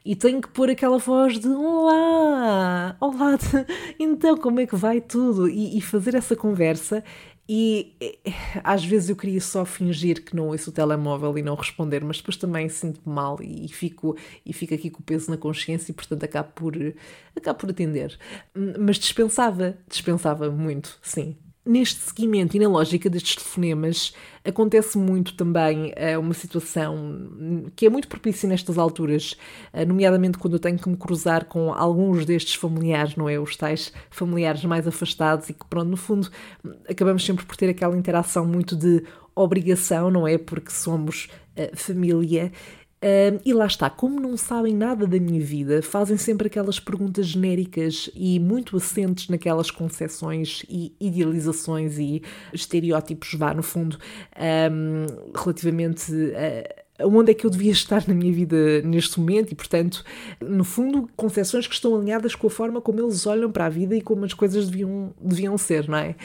e 0.05 0.15
tenho 0.15 0.39
que 0.39 0.47
pôr 0.49 0.69
aquela 0.69 0.99
voz 0.99 1.39
de 1.39 1.47
olá, 1.47 2.95
olá, 2.99 3.37
então 3.99 4.37
como 4.37 4.59
é 4.59 4.67
que 4.67 4.75
vai 4.75 5.01
tudo? 5.01 5.49
E, 5.49 5.77
e 5.77 5.81
fazer 5.81 6.13
essa 6.13 6.35
conversa 6.35 7.03
e 7.47 7.95
às 8.63 8.83
vezes 8.83 9.09
eu 9.09 9.15
queria 9.15 9.41
só 9.41 9.65
fingir 9.65 10.23
que 10.23 10.35
não 10.35 10.47
ouço 10.47 10.71
o 10.71 10.73
telemóvel 10.73 11.37
e 11.37 11.43
não 11.43 11.55
responder, 11.55 12.03
mas 12.03 12.17
depois 12.17 12.37
também 12.37 12.67
sinto-me 12.69 13.13
mal 13.13 13.37
e 13.41 13.67
fico, 13.67 14.15
e 14.45 14.51
fico 14.51 14.73
aqui 14.73 14.89
com 14.89 14.99
o 14.99 15.03
peso 15.03 15.29
na 15.29 15.37
consciência 15.37 15.91
e 15.91 15.93
portanto 15.93 16.23
acabo 16.23 16.51
por, 16.53 16.75
acabo 17.35 17.59
por 17.59 17.69
atender. 17.69 18.17
Mas 18.79 18.97
dispensava, 18.97 19.77
dispensava 19.87 20.49
muito, 20.49 20.97
sim. 21.01 21.35
Neste 21.65 21.99
seguimento 21.99 22.55
e 22.55 22.59
na 22.59 22.69
lógica 22.69 23.09
destes 23.09 23.37
telefonemas, 23.37 24.13
acontece 24.43 24.99
muito 24.99 25.33
também 25.33 25.93
uh, 25.93 26.19
uma 26.19 26.35
situação 26.35 27.71
que 27.75 27.87
é 27.87 27.89
muito 27.89 28.07
propícia 28.07 28.47
nestas 28.47 28.77
alturas, 28.77 29.35
uh, 29.73 29.83
nomeadamente 29.83 30.37
quando 30.37 30.53
eu 30.53 30.59
tenho 30.59 30.77
que 30.77 30.87
me 30.87 30.95
cruzar 30.95 31.45
com 31.45 31.73
alguns 31.73 32.23
destes 32.23 32.53
familiares, 32.53 33.15
não 33.15 33.27
é? 33.27 33.39
Os 33.39 33.57
tais 33.57 33.91
familiares 34.11 34.63
mais 34.63 34.87
afastados 34.87 35.49
e 35.49 35.53
que, 35.53 35.65
pronto, 35.65 35.89
no 35.89 35.97
fundo, 35.97 36.29
acabamos 36.87 37.25
sempre 37.25 37.43
por 37.43 37.55
ter 37.55 37.69
aquela 37.69 37.97
interação 37.97 38.45
muito 38.45 38.75
de 38.75 39.03
obrigação, 39.33 40.11
não 40.11 40.27
é? 40.27 40.37
Porque 40.37 40.69
somos 40.69 41.29
uh, 41.57 41.75
família 41.75 42.51
Uh, 43.05 43.39
e 43.45 43.53
lá 43.53 43.67
está, 43.67 43.87
como 43.87 44.19
não 44.19 44.35
sabem 44.35 44.73
nada 44.73 45.05
da 45.05 45.19
minha 45.19 45.39
vida, 45.39 45.79
fazem 45.83 46.17
sempre 46.17 46.47
aquelas 46.47 46.79
perguntas 46.79 47.27
genéricas 47.27 48.09
e 48.15 48.39
muito 48.39 48.75
assentes 48.75 49.29
naquelas 49.29 49.69
concepções 49.69 50.65
e 50.67 50.91
idealizações 50.99 51.99
e 51.99 52.23
estereótipos, 52.51 53.35
vá 53.35 53.53
no 53.53 53.61
fundo, 53.61 53.99
um, 54.71 55.05
relativamente 55.37 56.11
a 56.33 56.84
onde 57.01 57.31
é 57.31 57.33
que 57.33 57.45
eu 57.45 57.49
devia 57.49 57.71
estar 57.71 58.07
na 58.07 58.13
minha 58.13 58.31
vida 58.31 58.81
neste 58.81 59.19
momento 59.19 59.51
e, 59.51 59.55
portanto, 59.55 60.03
no 60.39 60.63
fundo, 60.63 61.09
concepções 61.15 61.67
que 61.67 61.73
estão 61.73 61.95
alinhadas 61.95 62.35
com 62.35 62.47
a 62.47 62.49
forma 62.49 62.79
como 62.79 63.01
eles 63.01 63.25
olham 63.27 63.51
para 63.51 63.65
a 63.65 63.69
vida 63.69 63.95
e 63.95 64.01
como 64.01 64.23
as 64.23 64.33
coisas 64.33 64.69
deviam, 64.69 65.13
deviam 65.19 65.57
ser, 65.57 65.89
não 65.89 65.97
é? 65.97 66.15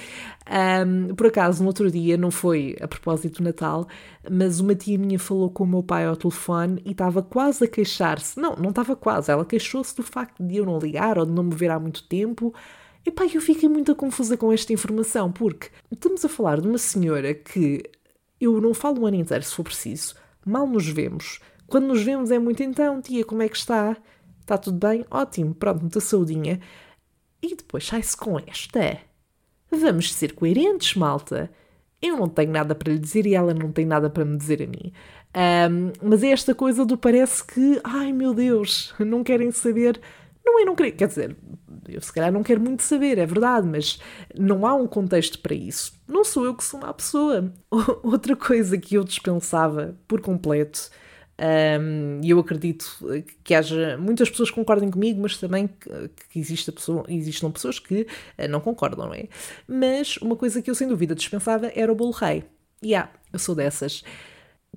Um, 0.87 1.15
por 1.15 1.27
acaso, 1.27 1.63
no 1.63 1.69
outro 1.69 1.91
dia, 1.91 2.17
não 2.17 2.31
foi 2.31 2.77
a 2.81 2.87
propósito 2.87 3.43
do 3.43 3.45
Natal, 3.45 3.89
mas 4.31 4.61
uma 4.61 4.75
tia 4.75 4.99
minha 4.99 5.19
falou 5.19 5.51
com 5.51 5.65
o 5.65 5.67
meu 5.67 5.83
pai 5.83 6.05
ao 6.07 6.17
telefone 6.17 6.81
e 6.85 6.93
estava 6.93 7.23
quase 7.23 7.65
a 7.65 7.67
queixar-se. 7.67 8.39
Não, 8.39 8.55
não 8.55 8.71
estava 8.71 8.95
quase, 8.95 9.31
ela 9.31 9.45
queixou-se 9.45 9.97
do 9.97 10.03
facto 10.03 10.43
de 10.43 10.57
eu 10.57 10.65
não 10.65 10.79
ligar 10.79 11.19
ou 11.19 11.27
de 11.27 11.33
não 11.33 11.43
me 11.43 11.55
ver 11.55 11.71
há 11.71 11.79
muito 11.81 12.05
tempo. 12.05 12.55
E 13.05 13.11
pá, 13.11 13.25
eu 13.33 13.41
fiquei 13.41 13.69
muito 13.69 13.95
confusa 13.95 14.37
com 14.37 14.53
esta 14.53 14.73
informação, 14.73 15.33
porque 15.33 15.69
estamos 15.91 16.25
a 16.25 16.29
falar 16.29 16.61
de 16.61 16.69
uma 16.69 16.79
senhora 16.79 17.35
que 17.35 17.83
eu 18.41 18.61
não 18.61 18.73
falo 18.75 19.03
o 19.03 19.07
ano 19.07 19.17
inteiro 19.17 19.43
se 19.43 19.55
for 19.55 19.65
preciso. 19.65 20.15
Mal 20.45 20.67
nos 20.67 20.89
vemos. 20.89 21.41
Quando 21.67 21.87
nos 21.87 22.03
vemos 22.03 22.31
é 22.31 22.39
muito 22.39 22.63
então, 22.63 23.01
tia, 23.01 23.25
como 23.25 23.43
é 23.43 23.49
que 23.49 23.57
está? 23.57 23.97
Está 24.41 24.59
tudo 24.59 24.79
bem? 24.79 25.05
Ótimo, 25.11 25.55
pronto, 25.55 25.81
muita 25.81 26.01
saudinha. 26.01 26.61
E 27.43 27.55
depois 27.55 27.87
sai-se 27.87 28.17
com 28.17 28.39
esta. 28.39 28.99
Vamos 29.71 30.13
ser 30.13 30.35
coerentes, 30.35 30.97
malta. 30.97 31.51
Eu 32.03 32.17
não 32.17 32.29
tenho 32.29 32.51
nada 32.51 32.75
para 32.75 32.93
lhe 32.93 32.99
dizer 32.99 33.27
e 33.27 33.35
ela 33.35 33.55
não 33.55 33.71
tem 33.71 33.85
nada 33.85 34.11
para 34.11 34.25
me 34.25 34.37
dizer 34.37 34.63
a 34.63 34.67
mim. 34.67 34.93
Um, 35.71 35.93
mas 36.03 36.23
é 36.23 36.31
esta 36.31 36.55
coisa 36.55 36.85
do 36.85 36.99
parece 36.99 37.45
que, 37.45 37.81
ai 37.85 38.13
meu 38.13 38.35
Deus, 38.35 38.95
não 38.99 39.23
querem 39.23 39.51
saber. 39.53 40.01
Não 40.45 40.61
é 40.61 40.65
não 40.65 40.75
querer, 40.75 40.93
quer 40.93 41.09
dizer, 41.09 41.37
eu 41.89 42.01
se 42.01 42.13
calhar 42.13 42.33
não 42.33 42.43
quero 42.43 42.61
muito 42.61 42.83
saber, 42.83 43.19
é 43.19 43.27
verdade, 43.27 43.67
mas 43.67 43.99
não 44.37 44.67
há 44.67 44.75
um 44.75 44.87
contexto 44.87 45.39
para 45.39 45.55
isso. 45.55 45.93
Não 46.07 46.25
sou 46.25 46.45
eu 46.45 46.55
que 46.55 46.65
sou 46.65 46.81
uma 46.81 46.93
pessoa. 46.95 47.53
Outra 48.03 48.37
coisa 48.37 48.77
que 48.79 48.95
eu 48.97 49.05
dispensava 49.05 49.97
por 50.07 50.21
completo 50.21 50.91
e 52.23 52.31
eu 52.31 52.39
acredito 52.39 52.99
que 53.43 53.55
haja 53.55 53.97
muitas 53.97 54.29
pessoas 54.29 54.51
que 54.51 54.55
concordem 54.55 54.91
comigo, 54.91 55.23
mas 55.23 55.39
também 55.39 55.69
que, 55.69 56.11
que 56.31 56.39
exista 56.39 56.71
pessoa, 56.71 57.05
existam 57.09 57.51
pessoas 57.51 57.79
que 57.79 58.03
uh, 58.03 58.49
não 58.49 58.61
concordam, 58.61 59.07
não 59.07 59.15
é? 59.15 59.27
Mas 59.67 60.19
uma 60.19 60.37
coisa 60.37 60.61
que 60.61 60.71
eu 60.71 60.75
sem 60.75 60.87
dúvida 60.87 61.15
dispensava 61.15 61.73
era 61.75 61.91
o 61.91 61.95
bolo 61.95 62.11
rei. 62.11 62.45
E 62.83 62.89
yeah, 62.89 63.11
eu 63.33 63.39
sou 63.39 63.55
dessas. 63.55 64.05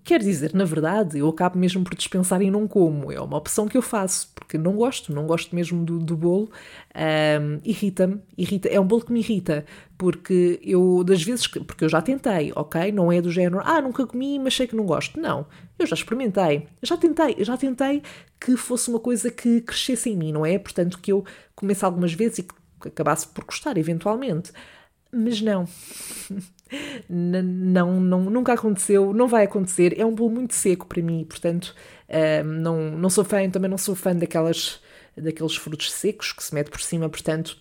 Quer 0.03 0.19
dizer, 0.19 0.53
na 0.53 0.65
verdade, 0.65 1.17
eu 1.19 1.29
acabo 1.29 1.57
mesmo 1.57 1.81
por 1.81 1.95
dispensar 1.95 2.41
e 2.41 2.51
não 2.51 2.67
como. 2.67 3.09
É 3.09 3.21
uma 3.21 3.37
opção 3.37 3.69
que 3.69 3.77
eu 3.77 3.81
faço, 3.81 4.29
porque 4.35 4.57
não 4.57 4.73
gosto, 4.75 5.13
não 5.13 5.25
gosto 5.25 5.55
mesmo 5.55 5.85
do, 5.85 5.97
do 5.97 6.17
bolo. 6.17 6.51
Um, 6.93 7.61
irrita-me, 7.63 8.21
irrita, 8.37 8.67
é 8.67 8.77
um 8.77 8.85
bolo 8.85 9.05
que 9.05 9.13
me 9.13 9.21
irrita, 9.21 9.65
porque 9.97 10.59
eu, 10.61 11.05
das 11.05 11.23
vezes, 11.23 11.47
que, 11.47 11.61
porque 11.61 11.85
eu 11.85 11.89
já 11.89 12.01
tentei, 12.01 12.51
ok? 12.53 12.91
Não 12.91 13.13
é 13.13 13.21
do 13.21 13.31
género, 13.31 13.61
ah, 13.63 13.81
nunca 13.81 14.05
comi, 14.05 14.37
mas 14.39 14.53
sei 14.53 14.67
que 14.67 14.75
não 14.75 14.85
gosto. 14.85 15.17
Não, 15.17 15.45
eu 15.79 15.85
já 15.85 15.95
experimentei, 15.95 16.67
já 16.81 16.97
tentei, 16.97 17.37
já 17.39 17.55
tentei 17.55 18.03
que 18.37 18.57
fosse 18.57 18.89
uma 18.89 18.99
coisa 18.99 19.31
que 19.31 19.61
crescesse 19.61 20.09
em 20.09 20.17
mim, 20.17 20.33
não 20.33 20.45
é? 20.45 20.59
Portanto, 20.59 20.99
que 20.99 21.13
eu 21.13 21.23
comesse 21.55 21.85
algumas 21.85 22.11
vezes 22.13 22.39
e 22.39 22.43
que 22.43 22.53
acabasse 22.89 23.25
por 23.27 23.45
gostar, 23.45 23.77
eventualmente. 23.77 24.51
Mas 25.13 25.41
não. 25.41 25.67
não, 27.07 28.01
não, 28.01 28.19
nunca 28.29 28.53
aconteceu, 28.53 29.13
não 29.13 29.27
vai 29.27 29.45
acontecer. 29.45 29.99
É 29.99 30.05
um 30.05 30.13
bolo 30.13 30.31
muito 30.31 30.55
seco 30.55 30.87
para 30.87 31.01
mim, 31.01 31.23
portanto, 31.23 31.75
uh, 32.09 32.43
não, 32.43 32.91
não 32.91 33.09
sou 33.09 33.23
fã, 33.23 33.47
também 33.49 33.69
não 33.69 33.77
sou 33.77 33.95
fã 33.95 34.15
daquelas, 34.15 34.81
daqueles 35.15 35.55
frutos 35.55 35.91
secos 35.91 36.31
que 36.31 36.43
se 36.43 36.53
mete 36.53 36.71
por 36.71 36.81
cima, 36.81 37.07
portanto, 37.09 37.57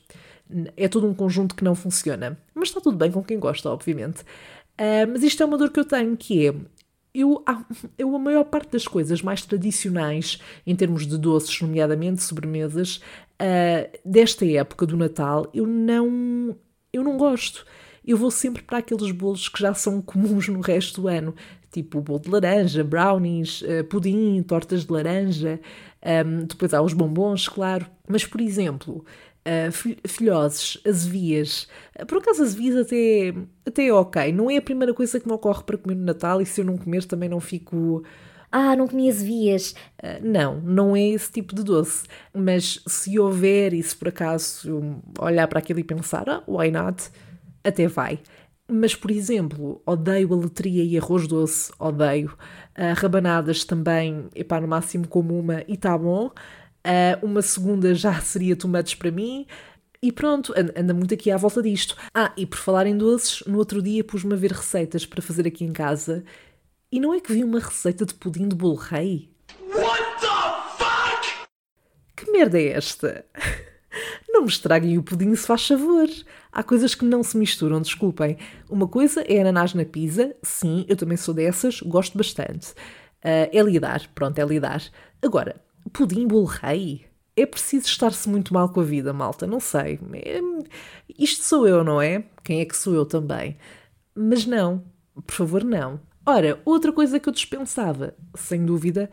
é 0.77 0.89
todo 0.89 1.07
um 1.07 1.15
conjunto 1.15 1.55
que 1.55 1.65
não 1.65 1.75
funciona. 1.75 2.39
Mas 2.55 2.69
está 2.69 2.81
tudo 2.81 2.97
bem 2.97 3.11
com 3.11 3.23
quem 3.23 3.39
gosta, 3.39 3.69
obviamente. 3.71 4.23
Uh, 4.81 5.07
mas 5.11 5.23
isto 5.23 5.43
é 5.43 5.47
uma 5.47 5.59
dor 5.59 5.71
que 5.71 5.81
eu 5.81 5.85
tenho, 5.85 6.17
que 6.17 6.47
é 6.47 6.55
eu, 7.15 7.45
eu, 7.99 8.17
a 8.17 8.19
maior 8.19 8.45
parte 8.45 8.73
das 8.73 8.89
coisas 8.89 9.21
mais 9.21 9.43
tradicionais, 9.43 10.41
em 10.67 10.75
termos 10.75 11.07
de 11.07 11.19
doces, 11.19 11.61
nomeadamente 11.61 12.23
sobremesas, 12.23 13.03
uh, 13.35 13.99
desta 14.05 14.47
época 14.47 14.87
do 14.87 14.97
Natal, 14.97 15.47
eu 15.53 15.67
não, 15.67 16.57
eu 16.93 17.03
não 17.03 17.17
gosto 17.17 17.65
eu 18.05 18.17
vou 18.17 18.31
sempre 18.31 18.63
para 18.63 18.79
aqueles 18.79 19.11
bolos 19.13 19.49
que 19.49 19.61
já 19.61 19.73
são 19.75 20.03
comuns 20.03 20.49
no 20.49 20.61
resto 20.61 21.03
do 21.03 21.09
ano, 21.09 21.35
tipo 21.71 22.01
bolo 22.01 22.19
de 22.19 22.31
laranja, 22.31 22.83
brownies, 22.83 23.63
uh, 23.63 23.85
pudim, 23.89 24.43
tortas 24.43 24.85
de 24.85 24.93
laranja, 24.93 25.61
um, 26.27 26.45
depois 26.45 26.75
há 26.75 26.83
os 26.83 26.93
bombons, 26.93 27.49
claro. 27.49 27.87
Mas, 28.09 28.27
por 28.27 28.41
exemplo, 28.41 29.05
uh, 29.47 30.09
filhoses, 30.09 30.79
azevias. 30.85 31.69
Uh, 31.99 32.05
por 32.05 32.19
acaso, 32.19 32.43
azevias 32.43 32.77
até, 32.77 33.35
até 33.65 33.87
é 33.87 33.93
ok. 33.93 34.33
Não 34.33 34.51
é 34.51 34.57
a 34.57 34.63
primeira 34.63 34.93
coisa 34.93 35.21
que 35.21 35.27
me 35.27 35.33
ocorre 35.33 35.63
para 35.63 35.79
comer 35.79 35.95
no 35.95 36.05
Natal 36.05 36.43
e 36.43 36.47
se 36.47 36.61
eu 36.61 36.65
não 36.65 36.77
comer 36.77 37.05
também 37.05 37.29
não 37.29 37.41
fico. 37.41 38.03
Ah, 38.53 38.77
não 38.77 38.87
comi 38.87 39.09
azevias. 39.09 39.75
Uh, 40.03 40.23
não, 40.23 40.61
não 40.61 40.95
é 40.95 41.09
esse 41.09 41.33
tipo 41.33 41.55
de 41.55 41.65
doce. 41.65 42.05
Mas 42.33 42.81
se 42.87 43.19
houver 43.19 43.73
e 43.73 43.83
se 43.83 43.97
por 43.97 44.09
acaso 44.09 45.01
olhar 45.19 45.49
para 45.49 45.59
aquilo 45.59 45.81
e 45.81 45.85
pensar, 45.85 46.29
ah, 46.29 46.43
why 46.47 46.71
not? 46.71 47.11
até 47.65 47.87
vai. 47.87 48.19
Mas, 48.69 48.95
por 48.95 49.11
exemplo, 49.11 49.83
odeio 49.85 50.33
a 50.33 50.37
letria 50.37 50.85
e 50.85 50.97
arroz 50.97 51.27
doce, 51.27 51.73
odeio. 51.79 52.37
Uh, 52.77 52.95
rabanadas 52.97 53.65
também, 53.65 54.29
epá, 54.35 54.61
no 54.61 54.69
máximo 54.69 55.07
como 55.07 55.39
uma 55.39 55.63
e 55.69 55.77
tá 55.77 55.97
bom. 55.97 56.27
Uh, 56.27 57.25
uma 57.27 57.43
segunda 57.43 57.95
já 57.95 58.19
seria 58.23 58.57
tomates 58.57 58.95
para 58.95 59.11
mim. 59.11 59.47
E 60.03 60.11
pronto, 60.11 60.53
anda 60.77 60.93
muito 60.93 61.15
aqui 61.15 61.31
à 61.31 61.37
volta 61.37 61.63
disto. 61.63 61.97
Ah, 62.13 62.33
e 62.37 62.45
por 62.45 62.59
falar 62.59 62.87
em 62.87 62.97
doces, 62.97 63.45
no 63.47 63.59
outro 63.59 63.81
dia 63.81 64.03
pus-me 64.03 64.35
a 64.35 64.37
ver 64.37 64.51
receitas 64.51 65.07
para 65.07 65.23
fazer 65.23 65.47
aqui 65.47 65.65
em 65.65 65.73
casa. 65.73 66.25
E 66.93 67.01
não 67.01 67.15
é 67.15 67.21
que 67.21 67.33
vi 67.33 67.43
uma 67.43 67.59
receita 67.59 68.05
de 68.05 68.13
pudim 68.13 68.47
de 68.47 68.55
bolo 68.55 68.75
rei? 68.75 69.31
What 69.75 70.03
the 70.21 70.27
fuck? 70.77 71.49
Que 72.15 72.31
merda 72.31 72.61
é 72.61 72.73
esta? 72.73 73.25
Não 74.29 74.43
me 74.43 74.49
estraguem 74.49 74.99
o 74.99 75.03
pudim 75.03 75.35
se 75.35 75.47
faz 75.47 75.67
favor. 75.67 76.07
Há 76.53 76.63
coisas 76.63 76.95
que 76.95 77.07
não 77.07 77.23
se 77.23 77.39
misturam, 77.39 77.81
desculpem. 77.81 78.37
Uma 78.69 78.87
coisa 78.87 79.23
é 79.23 79.41
ananás 79.41 79.73
na 79.73 79.87
pizza, 79.87 80.37
sim, 80.43 80.85
eu 80.87 80.95
também 80.95 81.17
sou 81.17 81.33
dessas, 81.33 81.81
gosto 81.81 82.19
bastante. 82.19 82.73
Uh, 83.25 83.49
é 83.51 83.63
lidar, 83.63 84.07
pronto, 84.15 84.39
é 84.39 84.45
lidar. 84.45 84.83
Agora, 85.23 85.57
pudim 85.95 86.27
bolo 86.27 86.45
rei? 86.45 87.07
É 87.35 87.47
preciso 87.47 87.87
estar-se 87.87 88.29
muito 88.29 88.53
mal 88.53 88.69
com 88.69 88.81
a 88.81 88.85
vida, 88.85 89.15
malta, 89.15 89.47
não 89.47 89.61
sei. 89.61 89.99
É... 90.13 90.41
Isto 91.19 91.43
sou 91.45 91.67
eu, 91.67 91.83
não 91.83 92.03
é? 92.03 92.23
Quem 92.45 92.61
é 92.61 92.67
que 92.67 92.77
sou 92.77 92.95
eu 92.95 93.07
também? 93.07 93.57
Mas 94.15 94.45
não, 94.45 94.85
por 95.27 95.35
favor, 95.35 95.65
não. 95.65 95.99
Ora, 96.25 96.61
outra 96.65 96.93
coisa 96.93 97.19
que 97.19 97.29
eu 97.29 97.33
dispensava, 97.33 98.15
sem 98.35 98.65
dúvida, 98.65 99.11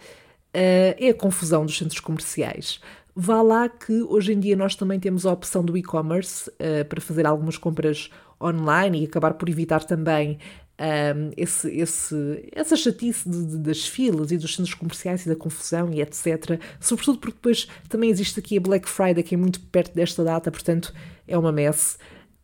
uh, 0.49 0.93
é 0.97 1.09
a 1.09 1.13
confusão 1.13 1.65
dos 1.65 1.77
centros 1.77 1.99
comerciais. 1.99 2.79
Vá 3.15 3.41
lá 3.41 3.67
que 3.67 4.03
hoje 4.03 4.33
em 4.33 4.39
dia 4.39 4.55
nós 4.55 4.75
também 4.75 4.99
temos 4.99 5.25
a 5.25 5.31
opção 5.31 5.63
do 5.63 5.75
e-commerce 5.75 6.49
uh, 6.51 6.85
para 6.87 7.01
fazer 7.01 7.25
algumas 7.25 7.57
compras 7.57 8.09
online 8.41 9.01
e 9.01 9.05
acabar 9.05 9.33
por 9.33 9.49
evitar 9.49 9.83
também 9.83 10.37
um, 10.79 10.83
ehm, 10.83 11.31
esse, 11.35 11.69
esse, 11.75 12.49
essa 12.53 12.77
chatice 12.77 13.27
de, 13.27 13.45
de, 13.45 13.57
das 13.57 13.85
filas 13.85 14.31
e 14.31 14.37
dos 14.37 14.55
centros 14.55 14.73
comerciais 14.73 15.25
e 15.25 15.29
da 15.29 15.35
confusão 15.35 15.91
e 15.91 16.01
etc. 16.01 16.61
Sobretudo 16.79 17.17
porque 17.17 17.35
depois 17.35 17.67
também 17.89 18.09
existe 18.09 18.39
aqui 18.39 18.57
a 18.57 18.61
Black 18.61 18.87
Friday, 18.87 19.23
que 19.23 19.35
é 19.35 19.37
muito 19.37 19.59
perto 19.59 19.93
desta 19.93 20.23
data, 20.23 20.49
portanto 20.49 20.93
é 21.27 21.37
uma 21.37 21.51
mess. 21.51 21.97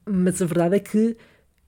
Mas 0.05 0.41
a 0.41 0.45
verdade 0.45 0.75
é 0.75 0.79
que 0.79 1.15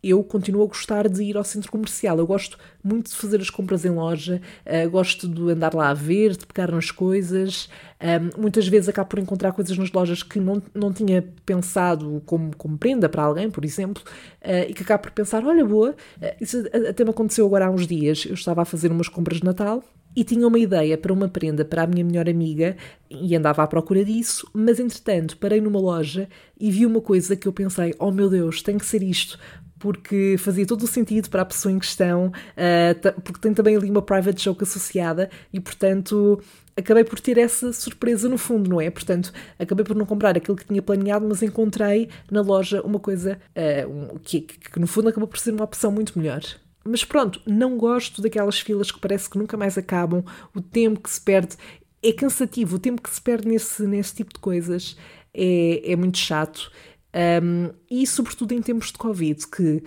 eu 0.09 0.23
continuo 0.23 0.63
a 0.63 0.67
gostar 0.67 1.07
de 1.07 1.23
ir 1.23 1.37
ao 1.37 1.43
centro 1.43 1.71
comercial. 1.71 2.17
Eu 2.17 2.27
gosto 2.27 2.57
muito 2.83 3.09
de 3.09 3.15
fazer 3.15 3.41
as 3.41 3.49
compras 3.49 3.85
em 3.85 3.89
loja, 3.89 4.41
uh, 4.65 4.89
gosto 4.89 5.27
de 5.27 5.51
andar 5.51 5.73
lá 5.73 5.89
a 5.89 5.93
ver, 5.93 6.35
de 6.35 6.45
pegar 6.45 6.71
nas 6.71 6.91
coisas. 6.91 7.69
Um, 8.01 8.41
muitas 8.41 8.67
vezes 8.67 8.87
acabo 8.87 9.09
por 9.09 9.19
encontrar 9.19 9.51
coisas 9.53 9.77
nas 9.77 9.91
lojas 9.91 10.21
que 10.21 10.39
não, 10.39 10.61
não 10.73 10.93
tinha 10.93 11.25
pensado 11.45 12.21
como, 12.25 12.55
como 12.55 12.77
prenda 12.77 13.09
para 13.09 13.23
alguém, 13.23 13.49
por 13.49 13.65
exemplo, 13.65 14.03
uh, 14.43 14.69
e 14.69 14.73
que 14.73 14.83
acabo 14.83 15.03
por 15.03 15.11
pensar: 15.11 15.43
olha, 15.45 15.65
boa, 15.65 15.91
uh, 15.91 16.35
isso 16.39 16.63
até 16.89 17.03
me 17.03 17.09
aconteceu 17.09 17.45
agora 17.45 17.65
há 17.65 17.69
uns 17.69 17.87
dias. 17.87 18.25
Eu 18.25 18.35
estava 18.35 18.61
a 18.61 18.65
fazer 18.65 18.91
umas 18.91 19.09
compras 19.09 19.39
de 19.39 19.45
Natal 19.45 19.83
e 20.17 20.23
tinha 20.23 20.47
uma 20.47 20.57
ideia 20.57 20.97
para 20.97 21.13
uma 21.13 21.29
prenda 21.29 21.63
para 21.63 21.83
a 21.83 21.87
minha 21.87 22.03
melhor 22.03 22.27
amiga 22.27 22.75
e 23.07 23.35
andava 23.35 23.61
à 23.61 23.67
procura 23.67 24.03
disso, 24.03 24.49
mas 24.51 24.79
entretanto 24.79 25.37
parei 25.37 25.61
numa 25.61 25.79
loja 25.79 26.27
e 26.59 26.71
vi 26.71 26.87
uma 26.87 26.99
coisa 26.99 27.35
que 27.35 27.47
eu 27.47 27.53
pensei: 27.53 27.93
oh 27.99 28.11
meu 28.11 28.27
Deus, 28.27 28.63
tem 28.63 28.79
que 28.79 28.85
ser 28.85 29.03
isto, 29.03 29.37
porque 29.79 30.35
fazia 30.37 30.65
todo 30.65 30.83
o 30.83 30.87
sentido 30.87 31.29
para 31.29 31.41
a 31.41 31.45
pessoa 31.45 31.71
em 31.71 31.79
questão, 31.79 32.27
uh, 32.27 33.21
porque 33.21 33.39
tem 33.39 33.53
também 33.53 33.75
ali 33.75 33.89
uma 33.89 34.01
private 34.01 34.43
joke 34.43 34.63
associada 34.63 35.29
e, 35.51 35.59
portanto, 35.59 36.41
acabei 36.75 37.03
por 37.03 37.19
ter 37.19 37.37
essa 37.37 37.73
surpresa 37.73 38.29
no 38.29 38.37
fundo, 38.37 38.69
não 38.69 38.79
é? 38.79 38.89
Portanto, 38.89 39.33
acabei 39.57 39.83
por 39.83 39.95
não 39.95 40.05
comprar 40.05 40.37
aquilo 40.37 40.55
que 40.55 40.65
tinha 40.65 40.81
planeado, 40.81 41.27
mas 41.27 41.41
encontrei 41.41 42.09
na 42.31 42.41
loja 42.41 42.81
uma 42.81 42.99
coisa 42.99 43.39
uh, 43.55 43.89
um, 43.89 44.19
que, 44.19 44.41
que, 44.41 44.79
no 44.79 44.87
fundo, 44.87 45.09
acabou 45.09 45.27
por 45.27 45.39
ser 45.39 45.51
uma 45.51 45.63
opção 45.63 45.91
muito 45.91 46.17
melhor. 46.17 46.41
Mas 46.83 47.03
pronto, 47.03 47.41
não 47.45 47.77
gosto 47.77 48.21
daquelas 48.21 48.59
filas 48.59 48.91
que 48.91 48.99
parece 48.99 49.29
que 49.29 49.37
nunca 49.37 49.57
mais 49.57 49.77
acabam, 49.77 50.23
o 50.55 50.61
tempo 50.61 51.01
que 51.01 51.09
se 51.09 51.19
perde 51.19 51.57
é 52.01 52.13
cansativo, 52.13 52.77
o 52.77 52.79
tempo 52.79 53.01
que 53.01 53.09
se 53.09 53.21
perde 53.21 53.47
nesse, 53.47 53.83
nesse 53.83 54.15
tipo 54.15 54.33
de 54.33 54.39
coisas 54.39 54.95
é, 55.33 55.91
é 55.91 55.95
muito 55.95 56.17
chato. 56.17 56.71
Um, 57.15 57.71
e 57.89 58.05
sobretudo 58.05 58.53
em 58.53 58.61
tempos 58.61 58.91
de 58.91 58.97
Covid, 58.97 59.47
que 59.47 59.83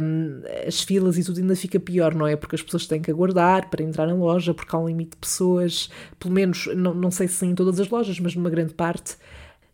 um, 0.00 0.42
as 0.66 0.82
filas 0.82 1.18
e 1.18 1.24
tudo 1.24 1.40
ainda 1.40 1.56
fica 1.56 1.80
pior, 1.80 2.14
não 2.14 2.26
é? 2.26 2.36
Porque 2.36 2.54
as 2.54 2.62
pessoas 2.62 2.86
têm 2.86 3.00
que 3.00 3.10
aguardar 3.10 3.68
para 3.70 3.82
entrar 3.82 4.06
na 4.06 4.14
loja, 4.14 4.54
porque 4.54 4.74
há 4.74 4.78
um 4.78 4.86
limite 4.86 5.12
de 5.12 5.16
pessoas, 5.16 5.90
pelo 6.18 6.34
menos, 6.34 6.68
não, 6.76 6.94
não 6.94 7.10
sei 7.10 7.26
se 7.26 7.44
em 7.46 7.54
todas 7.54 7.80
as 7.80 7.88
lojas, 7.88 8.20
mas 8.20 8.34
numa 8.34 8.50
grande 8.50 8.74
parte. 8.74 9.16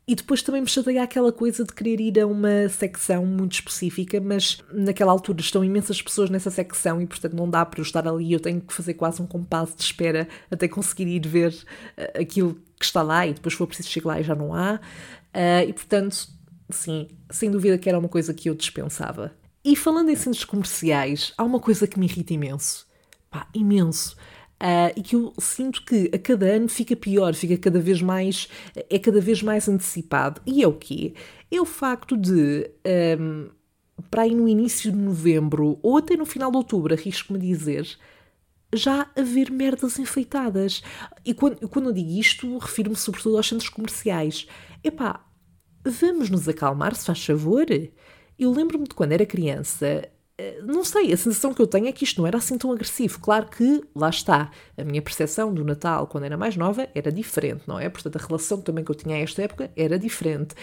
E 0.06 0.14
depois 0.14 0.40
também 0.40 0.62
me 0.62 0.66
chateia 0.66 1.02
aquela 1.02 1.30
coisa 1.30 1.64
de 1.64 1.72
querer 1.74 2.00
ir 2.00 2.18
a 2.18 2.26
uma 2.26 2.66
secção 2.70 3.26
muito 3.26 3.52
específica, 3.52 4.18
mas 4.18 4.64
naquela 4.72 5.12
altura 5.12 5.42
estão 5.42 5.62
imensas 5.62 6.00
pessoas 6.00 6.30
nessa 6.30 6.50
secção 6.50 7.02
e, 7.02 7.06
portanto, 7.06 7.34
não 7.34 7.50
dá 7.50 7.66
para 7.66 7.80
eu 7.80 7.82
estar 7.82 8.08
ali. 8.08 8.32
Eu 8.32 8.40
tenho 8.40 8.58
que 8.58 8.72
fazer 8.72 8.94
quase 8.94 9.20
um 9.20 9.26
compasso 9.26 9.76
de 9.76 9.82
espera 9.82 10.26
até 10.50 10.66
conseguir 10.66 11.06
ir 11.08 11.28
ver 11.28 11.52
uh, 11.52 12.22
aquilo 12.22 12.54
que 12.78 12.86
está 12.86 13.02
lá 13.02 13.26
e 13.26 13.34
depois, 13.34 13.52
se 13.52 13.58
for 13.58 13.66
preciso, 13.66 13.90
chegar 13.90 14.06
lá 14.12 14.20
e 14.20 14.22
já 14.22 14.34
não 14.34 14.54
há. 14.54 14.80
Uh, 15.34 15.68
e, 15.68 15.72
portanto, 15.74 16.37
sim, 16.70 17.08
sem 17.30 17.50
dúvida 17.50 17.78
que 17.78 17.88
era 17.88 17.98
uma 17.98 18.08
coisa 18.08 18.34
que 18.34 18.48
eu 18.48 18.54
dispensava. 18.54 19.32
E 19.64 19.76
falando 19.76 20.10
em 20.10 20.16
centros 20.16 20.44
comerciais, 20.44 21.32
há 21.36 21.44
uma 21.44 21.60
coisa 21.60 21.86
que 21.86 21.98
me 21.98 22.06
irrita 22.06 22.32
imenso. 22.32 22.86
Pá, 23.30 23.48
imenso. 23.54 24.16
Uh, 24.60 24.90
e 24.96 25.02
que 25.02 25.14
eu 25.14 25.32
sinto 25.38 25.84
que 25.84 26.10
a 26.12 26.18
cada 26.18 26.46
ano 26.46 26.68
fica 26.68 26.96
pior, 26.96 27.32
fica 27.34 27.56
cada 27.56 27.78
vez 27.78 28.02
mais, 28.02 28.48
é 28.90 28.98
cada 28.98 29.20
vez 29.20 29.42
mais 29.42 29.68
antecipado. 29.68 30.40
E 30.46 30.62
é 30.62 30.66
o 30.66 30.72
quê? 30.72 31.14
É 31.50 31.60
o 31.60 31.64
facto 31.64 32.16
de, 32.16 32.70
um, 33.20 33.50
para 34.10 34.22
aí 34.22 34.34
no 34.34 34.48
início 34.48 34.90
de 34.90 34.98
novembro, 34.98 35.78
ou 35.82 35.98
até 35.98 36.16
no 36.16 36.26
final 36.26 36.50
de 36.50 36.56
outubro, 36.56 36.94
arrisco-me 36.94 37.38
dizer, 37.38 37.86
já 38.74 39.08
haver 39.16 39.50
merdas 39.50 39.98
enfeitadas. 39.98 40.82
E 41.24 41.32
quando, 41.34 41.68
quando 41.68 41.90
eu 41.90 41.92
digo 41.92 42.10
isto, 42.10 42.58
refiro-me 42.58 42.96
sobretudo 42.96 43.36
aos 43.36 43.48
centros 43.48 43.68
comerciais. 43.68 44.46
Epá, 44.82 45.24
vamos 45.90 46.30
nos 46.30 46.48
acalmar, 46.48 46.94
se 46.94 47.04
faz 47.06 47.24
favor. 47.24 47.66
Eu 48.38 48.52
lembro-me 48.52 48.84
de 48.84 48.94
quando 48.94 49.12
era 49.12 49.26
criança, 49.26 50.08
eh, 50.38 50.60
não 50.62 50.84
sei, 50.84 51.12
a 51.12 51.16
sensação 51.16 51.52
que 51.52 51.60
eu 51.60 51.66
tenho 51.66 51.88
é 51.88 51.92
que 51.92 52.04
isto 52.04 52.20
não 52.20 52.26
era 52.26 52.38
assim 52.38 52.56
tão 52.56 52.70
agressivo. 52.70 53.18
Claro 53.18 53.46
que, 53.46 53.82
lá 53.94 54.08
está, 54.08 54.50
a 54.76 54.84
minha 54.84 55.02
percepção 55.02 55.52
do 55.52 55.64
Natal 55.64 56.06
quando 56.06 56.24
era 56.24 56.36
mais 56.36 56.56
nova 56.56 56.88
era 56.94 57.10
diferente, 57.10 57.64
não 57.66 57.78
é? 57.78 57.88
Portanto, 57.88 58.16
a 58.16 58.24
relação 58.24 58.60
também 58.60 58.84
que 58.84 58.90
eu 58.90 58.94
tinha 58.94 59.16
a 59.16 59.18
esta 59.18 59.42
época 59.42 59.70
era 59.76 59.98
diferente. 59.98 60.54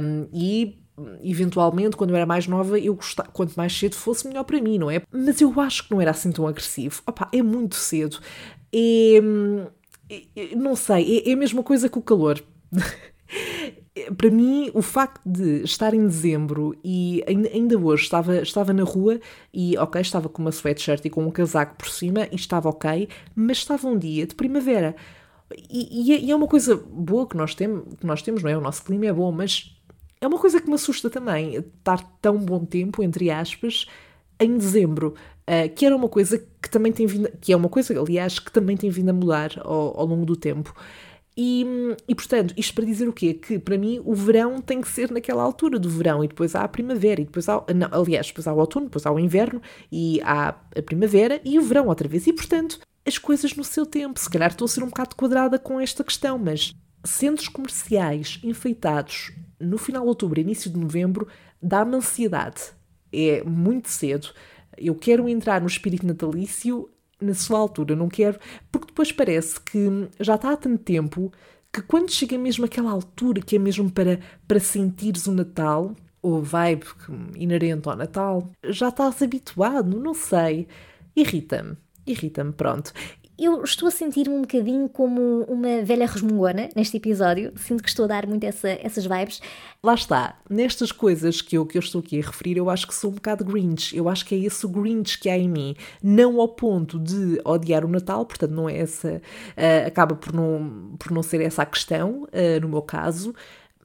Um, 0.00 0.28
e 0.32 0.82
eventualmente, 1.22 1.96
quando 1.96 2.10
eu 2.10 2.16
era 2.16 2.26
mais 2.26 2.46
nova, 2.46 2.78
eu 2.78 2.94
gostava, 2.94 3.28
quanto 3.30 3.54
mais 3.54 3.76
cedo 3.76 3.94
fosse, 3.94 4.26
melhor 4.26 4.44
para 4.44 4.60
mim, 4.60 4.78
não 4.78 4.90
é? 4.90 5.02
Mas 5.10 5.40
eu 5.40 5.60
acho 5.60 5.84
que 5.84 5.92
não 5.92 6.00
era 6.00 6.10
assim 6.10 6.32
tão 6.32 6.46
agressivo. 6.46 7.02
Opa, 7.06 7.28
é 7.32 7.42
muito 7.42 7.76
cedo. 7.76 8.18
É, 8.72 9.18
é 10.36 10.56
não 10.56 10.74
sei, 10.76 11.22
é, 11.24 11.30
é 11.30 11.32
a 11.34 11.36
mesma 11.36 11.62
coisa 11.62 11.88
que 11.88 11.98
o 11.98 12.02
calor. 12.02 12.42
para 14.16 14.28
mim, 14.28 14.70
o 14.74 14.82
facto 14.82 15.20
de 15.24 15.62
estar 15.62 15.94
em 15.94 16.04
dezembro 16.06 16.76
e 16.82 17.22
ainda 17.26 17.78
hoje 17.78 18.02
estava, 18.02 18.38
estava 18.38 18.72
na 18.72 18.82
rua 18.82 19.20
e, 19.52 19.78
ok, 19.78 20.00
estava 20.00 20.28
com 20.28 20.42
uma 20.42 20.50
sweatshirt 20.50 21.04
e 21.04 21.10
com 21.10 21.24
um 21.24 21.30
casaco 21.30 21.76
por 21.76 21.88
cima 21.88 22.26
e 22.32 22.34
estava 22.34 22.68
ok, 22.68 23.08
mas 23.36 23.58
estava 23.58 23.86
um 23.86 23.96
dia 23.96 24.26
de 24.26 24.34
primavera. 24.34 24.96
E, 25.70 26.10
e, 26.10 26.12
é, 26.12 26.30
é 26.30 26.34
uma 26.34 26.48
coisa 26.48 26.74
boa 26.76 27.28
que 27.28 27.36
nós, 27.36 27.54
tem, 27.54 27.82
que 28.00 28.04
nós 28.04 28.20
temos, 28.20 28.42
não 28.42 28.50
é? 28.50 28.58
O 28.58 28.60
nosso 28.60 28.82
clima 28.82 29.06
é 29.06 29.12
bom, 29.12 29.30
mas 29.30 29.76
é 30.20 30.26
uma 30.26 30.38
coisa 30.38 30.60
que 30.60 30.68
me 30.68 30.74
assusta 30.74 31.08
também, 31.08 31.54
estar 31.54 32.02
tão 32.20 32.36
bom 32.38 32.64
tempo, 32.64 33.00
entre 33.00 33.30
aspas, 33.30 33.86
em 34.40 34.56
dezembro. 34.56 35.14
Uh, 35.42 35.72
que 35.74 35.84
era 35.84 35.94
uma 35.94 36.08
coisa 36.08 36.38
que 36.38 36.70
também 36.70 36.90
tem 36.90 37.06
vindo, 37.06 37.30
que 37.38 37.52
é 37.52 37.56
uma 37.56 37.68
coisa, 37.68 37.96
aliás, 38.00 38.38
que 38.38 38.50
também 38.50 38.76
tem 38.76 38.88
vindo 38.88 39.10
a 39.10 39.12
mudar 39.12 39.52
ao, 39.60 40.00
ao 40.00 40.06
longo 40.06 40.24
do 40.24 40.34
tempo. 40.34 40.74
E, 41.36 41.66
e, 42.06 42.14
portanto, 42.14 42.54
isto 42.56 42.74
para 42.74 42.84
dizer 42.84 43.08
o 43.08 43.12
quê? 43.12 43.34
Que 43.34 43.58
para 43.58 43.76
mim 43.76 44.00
o 44.04 44.14
verão 44.14 44.60
tem 44.60 44.80
que 44.80 44.88
ser 44.88 45.10
naquela 45.10 45.42
altura 45.42 45.78
do 45.78 45.88
verão 45.88 46.22
e 46.22 46.28
depois 46.28 46.54
há 46.54 46.62
a 46.62 46.68
primavera 46.68 47.20
e 47.20 47.24
depois 47.24 47.48
há, 47.48 47.64
não, 47.74 47.88
aliás, 47.90 48.28
depois 48.28 48.46
há 48.46 48.52
o 48.52 48.58
outono, 48.58 48.86
depois 48.86 49.04
há 49.04 49.10
o 49.10 49.18
inverno 49.18 49.60
e 49.90 50.20
há 50.22 50.50
a 50.50 50.82
primavera 50.82 51.40
e 51.44 51.58
o 51.58 51.62
verão 51.62 51.88
outra 51.88 52.08
vez. 52.08 52.26
E 52.28 52.32
portanto, 52.32 52.78
as 53.06 53.18
coisas 53.18 53.54
no 53.54 53.64
seu 53.64 53.84
tempo. 53.84 54.18
Se 54.18 54.30
calhar 54.30 54.50
estou 54.50 54.64
a 54.66 54.68
ser 54.68 54.82
um 54.82 54.88
bocado 54.88 55.16
quadrada 55.16 55.58
com 55.58 55.80
esta 55.80 56.04
questão, 56.04 56.38
mas 56.38 56.72
centros 57.04 57.48
comerciais 57.48 58.40
enfeitados 58.42 59.32
no 59.60 59.78
final 59.78 60.02
de 60.02 60.08
outubro, 60.08 60.40
início 60.40 60.70
de 60.70 60.78
novembro, 60.78 61.28
dá-me 61.60 61.96
ansiedade. 61.96 62.62
É 63.12 63.42
muito 63.42 63.88
cedo. 63.88 64.28
Eu 64.76 64.94
quero 64.94 65.28
entrar 65.28 65.60
no 65.60 65.66
espírito 65.66 66.06
natalício 66.06 66.88
na 67.20 67.34
sua 67.34 67.58
altura, 67.58 67.96
não 67.96 68.08
quero, 68.08 68.38
porque 68.70 68.88
depois 68.88 69.12
parece 69.12 69.60
que 69.60 70.08
já 70.20 70.34
está 70.34 70.52
há 70.52 70.56
tanto 70.56 70.82
tempo 70.82 71.32
que 71.72 71.82
quando 71.82 72.10
chega 72.10 72.38
mesmo 72.38 72.64
aquela 72.64 72.90
altura 72.90 73.40
que 73.40 73.56
é 73.56 73.58
mesmo 73.58 73.90
para, 73.90 74.20
para 74.46 74.60
sentires 74.60 75.26
o 75.26 75.32
Natal, 75.32 75.94
ou 76.22 76.42
vibe 76.42 76.86
inerente 77.36 77.88
ao 77.88 77.96
Natal, 77.96 78.50
já 78.64 78.88
estás 78.88 79.20
habituado, 79.20 80.00
não 80.00 80.14
sei. 80.14 80.66
Irrita-me, 81.14 81.76
irrita-me, 82.06 82.52
pronto 82.52 82.92
eu 83.38 83.64
estou 83.64 83.88
a 83.88 83.90
sentir-me 83.90 84.34
um 84.34 84.42
bocadinho 84.42 84.88
como 84.88 85.42
uma 85.48 85.82
velha 85.82 86.06
resmungona 86.06 86.68
neste 86.76 86.96
episódio. 86.96 87.52
Sinto 87.56 87.82
que 87.82 87.88
estou 87.88 88.04
a 88.04 88.08
dar 88.08 88.26
muito 88.26 88.44
essa, 88.44 88.68
essas 88.68 89.04
vibes. 89.04 89.40
Lá 89.82 89.94
está. 89.94 90.38
Nestas 90.48 90.92
coisas 90.92 91.40
que 91.40 91.58
eu, 91.58 91.66
que 91.66 91.76
eu 91.76 91.80
estou 91.80 92.00
aqui 92.00 92.20
a 92.20 92.24
referir, 92.24 92.56
eu 92.56 92.70
acho 92.70 92.86
que 92.86 92.94
sou 92.94 93.10
um 93.10 93.14
bocado 93.14 93.44
Grinch. 93.44 93.96
Eu 93.96 94.08
acho 94.08 94.24
que 94.24 94.34
é 94.34 94.38
esse 94.38 94.64
o 94.64 94.68
Grinch 94.68 95.18
que 95.18 95.28
há 95.28 95.36
em 95.36 95.48
mim. 95.48 95.74
Não 96.02 96.40
ao 96.40 96.48
ponto 96.48 96.98
de 96.98 97.40
odiar 97.44 97.84
o 97.84 97.88
Natal, 97.88 98.24
portanto, 98.24 98.52
não 98.52 98.68
é 98.68 98.78
essa. 98.78 99.20
Uh, 99.56 99.86
acaba 99.86 100.14
por 100.14 100.32
não, 100.32 100.94
por 100.98 101.10
não 101.10 101.22
ser 101.22 101.40
essa 101.40 101.62
a 101.62 101.66
questão, 101.66 102.22
uh, 102.24 102.60
no 102.62 102.68
meu 102.68 102.82
caso, 102.82 103.34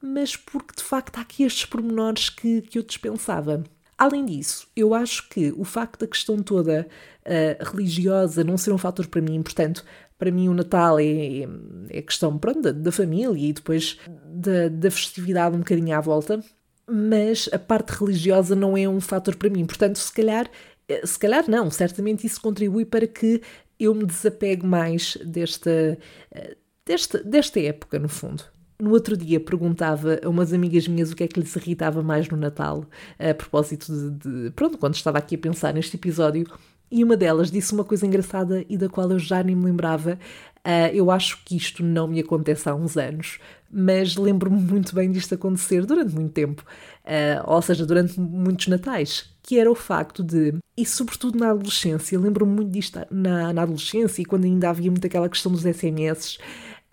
mas 0.01 0.35
porque 0.35 0.75
de 0.75 0.83
facto 0.83 1.17
há 1.17 1.21
aqui 1.21 1.43
estes 1.43 1.65
pormenores 1.65 2.29
que, 2.29 2.61
que 2.61 2.77
eu 2.77 2.83
dispensava. 2.83 3.63
Além 3.99 4.25
disso, 4.25 4.65
eu 4.77 4.93
acho 4.93 5.27
que 5.27 5.51
o 5.57 5.65
facto 5.65 5.99
da 5.99 6.07
questão 6.07 6.41
toda 6.41 6.87
uh, 7.25 7.71
religiosa 7.71 8.43
não 8.43 8.57
ser 8.57 8.71
um 8.71 8.77
fator 8.77 9.07
para 9.07 9.21
mim, 9.21 9.41
portanto, 9.41 9.83
para 10.17 10.31
mim 10.31 10.49
o 10.49 10.53
Natal 10.53 10.99
é, 10.99 11.47
é 11.89 12.01
questão 12.01 12.37
pronto, 12.37 12.61
da, 12.61 12.71
da, 12.71 12.91
família 12.91 13.49
e 13.49 13.53
depois 13.53 13.97
da, 14.25 14.67
da 14.67 14.91
festividade 14.91 15.55
um 15.55 15.59
bocadinho 15.59 15.97
à 15.97 16.01
volta, 16.01 16.43
mas 16.85 17.49
a 17.53 17.57
parte 17.57 17.91
religiosa 17.91 18.55
não 18.55 18.77
é 18.77 18.87
um 18.87 18.99
fator 18.99 19.35
para 19.35 19.49
mim. 19.49 19.65
Portanto, 19.65 19.97
se 19.97 20.11
calhar, 20.11 20.49
eh, 20.87 21.05
se 21.05 21.17
calhar 21.17 21.49
não, 21.49 21.71
certamente 21.71 22.27
isso 22.27 22.41
contribui 22.41 22.83
para 22.83 23.07
que 23.07 23.41
eu 23.79 23.95
me 23.95 24.05
desapegue 24.05 24.65
mais 24.65 25.17
desta, 25.23 25.97
eh, 26.31 26.57
desta, 26.85 27.23
desta 27.23 27.59
época, 27.59 27.97
no 27.97 28.09
fundo. 28.09 28.43
No 28.81 28.91
outro 28.91 29.15
dia 29.15 29.39
perguntava 29.39 30.19
a 30.23 30.29
umas 30.29 30.53
amigas 30.53 30.87
minhas 30.87 31.11
o 31.11 31.15
que 31.15 31.23
é 31.23 31.27
que 31.27 31.39
lhes 31.39 31.55
irritava 31.55 32.01
mais 32.01 32.27
no 32.29 32.37
Natal, 32.37 32.85
a 33.17 33.33
propósito 33.33 33.91
de, 33.91 34.45
de, 34.45 34.51
Pronto, 34.51 34.77
quando 34.77 34.95
estava 34.95 35.17
aqui 35.17 35.35
a 35.35 35.37
pensar 35.37 35.73
neste 35.73 35.97
episódio, 35.97 36.45
e 36.91 37.03
uma 37.03 37.15
delas 37.15 37.51
disse 37.51 37.73
uma 37.73 37.83
coisa 37.83 38.05
engraçada 38.05 38.65
e 38.67 38.77
da 38.77 38.89
qual 38.89 39.09
eu 39.11 39.19
já 39.19 39.43
nem 39.43 39.55
me 39.55 39.65
lembrava. 39.65 40.17
Uh, 40.59 40.93
eu 40.93 41.09
acho 41.09 41.43
que 41.45 41.55
isto 41.55 41.83
não 41.83 42.07
me 42.07 42.19
acontece 42.19 42.67
há 42.67 42.75
uns 42.75 42.97
anos, 42.97 43.39
mas 43.71 44.17
lembro-me 44.17 44.59
muito 44.59 44.93
bem 44.93 45.09
disto 45.11 45.33
acontecer 45.33 45.85
durante 45.85 46.13
muito 46.13 46.33
tempo, 46.33 46.63
uh, 47.05 47.49
ou 47.49 47.61
seja, 47.61 47.85
durante 47.85 48.19
muitos 48.19 48.67
natais, 48.67 49.33
que 49.41 49.57
era 49.57 49.71
o 49.71 49.75
facto 49.75 50.21
de, 50.21 50.55
e 50.75 50.85
sobretudo 50.85 51.39
na 51.39 51.51
adolescência, 51.51 52.19
lembro-me 52.19 52.51
muito 52.51 52.71
disto 52.71 52.99
na, 53.09 53.53
na 53.53 53.61
adolescência 53.61 54.21
e 54.21 54.25
quando 54.25 54.45
ainda 54.45 54.69
havia 54.69 54.91
muito 54.91 55.07
aquela 55.07 55.29
questão 55.29 55.51
dos 55.51 55.61
SMS, 55.61 56.37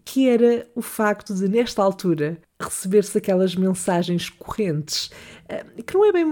que 0.05 0.29
era 0.29 0.67
o 0.75 0.81
facto 0.81 1.35
de, 1.35 1.49
nesta 1.49 1.83
altura, 1.83 2.39
receber-se 2.59 3.19
aquelas 3.19 3.55
mensagens 3.55 4.31
correntes, 4.31 5.11
eh, 5.49 5.65
que 5.87 5.95
não 5.95 6.05
é 6.05 6.13
bem 6.13 6.25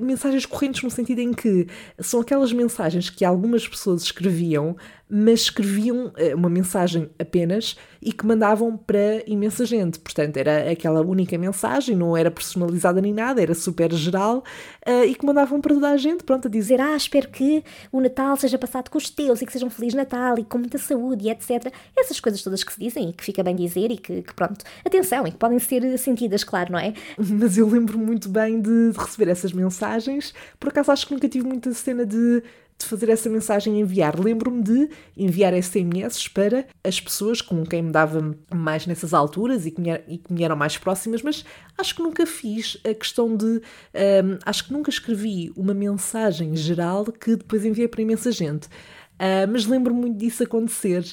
mensagens 0.00 0.44
correntes 0.44 0.82
no 0.82 0.90
sentido 0.90 1.20
em 1.20 1.32
que 1.32 1.66
são 1.98 2.20
aquelas 2.20 2.52
mensagens 2.52 3.08
que 3.08 3.24
algumas 3.24 3.66
pessoas 3.66 4.02
escreviam, 4.02 4.76
mas 5.08 5.42
escreviam 5.42 6.12
eh, 6.16 6.34
uma 6.34 6.48
mensagem 6.48 7.10
apenas 7.18 7.76
e 8.00 8.12
que 8.12 8.24
mandavam 8.26 8.76
para 8.76 9.22
imensa 9.26 9.66
gente. 9.66 9.98
Portanto, 9.98 10.38
era 10.38 10.70
aquela 10.70 11.02
única 11.02 11.36
mensagem, 11.36 11.94
não 11.94 12.16
era 12.16 12.30
personalizada 12.30 13.00
nem 13.00 13.12
nada, 13.12 13.42
era 13.42 13.54
super 13.54 13.92
geral 13.92 14.42
eh, 14.86 15.06
e 15.06 15.14
que 15.14 15.26
mandavam 15.26 15.60
para 15.60 15.74
toda 15.74 15.90
a 15.90 15.96
gente, 15.96 16.24
pronto, 16.24 16.48
a 16.48 16.50
dizer: 16.50 16.80
Ah, 16.80 16.96
espero 16.96 17.28
que 17.28 17.62
o 17.90 18.00
Natal 18.00 18.36
seja 18.36 18.58
passado 18.58 18.90
com 18.90 18.96
os 18.96 19.10
teus 19.10 19.42
e 19.42 19.46
que 19.46 19.52
seja 19.52 19.66
um 19.66 19.70
Feliz 19.70 19.92
Natal 19.92 20.38
e 20.38 20.44
com 20.44 20.58
muita 20.58 20.78
saúde 20.78 21.26
e 21.26 21.30
etc. 21.30 21.72
Essas 21.96 22.18
coisas 22.20 22.42
todas 22.42 22.64
que 22.64 22.72
se 22.72 22.80
dizem 22.80 23.10
e 23.10 23.12
que 23.12 23.24
fica 23.24 23.42
bem 23.42 23.54
dizer 23.54 23.90
e 23.90 23.98
que, 23.98 24.22
que 24.22 24.34
pronto, 24.34 24.64
atenção, 24.84 25.26
e 25.26 25.30
que 25.30 25.36
podem 25.38 25.58
ser 25.62 25.98
sentidas, 25.98 26.44
claro, 26.44 26.72
não 26.72 26.78
é? 26.78 26.92
Mas 27.18 27.56
eu 27.56 27.68
lembro 27.68 27.98
muito 27.98 28.28
bem 28.28 28.60
de, 28.60 28.92
de 28.92 28.98
receber 28.98 29.30
essas 29.30 29.52
mensagens. 29.52 30.34
Por 30.58 30.68
acaso 30.68 30.92
acho 30.92 31.06
que 31.06 31.14
nunca 31.14 31.28
tive 31.28 31.46
muita 31.46 31.72
cena 31.72 32.04
de 32.04 32.42
de 32.82 32.88
fazer 32.88 33.08
essa 33.08 33.28
mensagem 33.28 33.80
enviar. 33.80 34.18
Lembro-me 34.18 34.62
de 34.62 34.90
enviar 35.16 35.54
SMS 35.60 36.28
para 36.28 36.66
as 36.82 37.00
pessoas 37.00 37.40
com 37.40 37.64
quem 37.64 37.82
me 37.82 37.92
dava 37.92 38.36
mais 38.52 38.86
nessas 38.86 39.14
alturas 39.14 39.66
e 39.66 39.70
que 39.70 39.80
me, 39.80 39.90
e 40.08 40.18
que 40.18 40.32
me 40.32 40.42
eram 40.42 40.56
mais 40.56 40.76
próximas, 40.76 41.22
mas 41.22 41.44
acho 41.78 41.94
que 41.94 42.02
nunca 42.02 42.26
fiz 42.26 42.78
a 42.84 42.92
questão 42.94 43.36
de. 43.36 43.44
Um, 43.44 44.38
acho 44.44 44.66
que 44.66 44.72
nunca 44.72 44.90
escrevi 44.90 45.52
uma 45.56 45.74
mensagem 45.74 46.54
geral 46.56 47.04
que 47.04 47.36
depois 47.36 47.64
enviei 47.64 47.88
para 47.88 48.02
imensa 48.02 48.30
gente. 48.30 48.66
Uh, 48.66 49.46
mas 49.50 49.66
lembro-me 49.66 50.00
muito 50.00 50.18
disso 50.18 50.42
acontecer. 50.42 51.04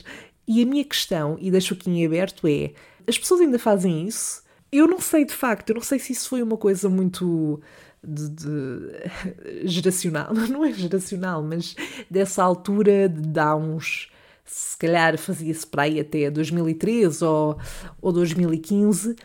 E 0.47 0.63
a 0.63 0.65
minha 0.65 0.83
questão, 0.83 1.38
e 1.39 1.51
deixo 1.51 1.75
aqui 1.75 1.89
em 1.91 2.05
aberto, 2.05 2.47
é: 2.47 2.71
as 3.10 3.17
pessoas 3.17 3.41
ainda 3.41 3.60
fazem 3.60 4.08
isso? 4.08 4.43
Eu 4.72 4.88
não 4.88 5.00
sei 5.00 5.26
de 5.26 5.34
facto, 5.34 5.69
eu 5.69 5.76
não 5.76 5.82
sei 5.82 5.98
se 5.98 6.13
isso 6.13 6.30
foi 6.30 6.43
uma 6.43 6.56
coisa 6.56 6.88
muito 6.88 7.60
de, 8.04 8.30
de, 8.30 9.67
geracional, 9.67 10.34
não 10.50 10.63
é 10.63 10.72
geracional, 10.72 11.43
mas 11.43 11.76
dessa 12.10 12.43
altura 12.43 13.10
de 13.10 13.39
uns. 13.56 14.10
Se 14.45 14.76
calhar 14.78 15.15
fazia-se 15.19 15.65
para 15.67 15.84
aí 15.84 16.00
até 16.00 16.32
2013 16.32 17.24
ou, 17.24 17.60
ou 18.02 18.12
2015, 18.12 19.15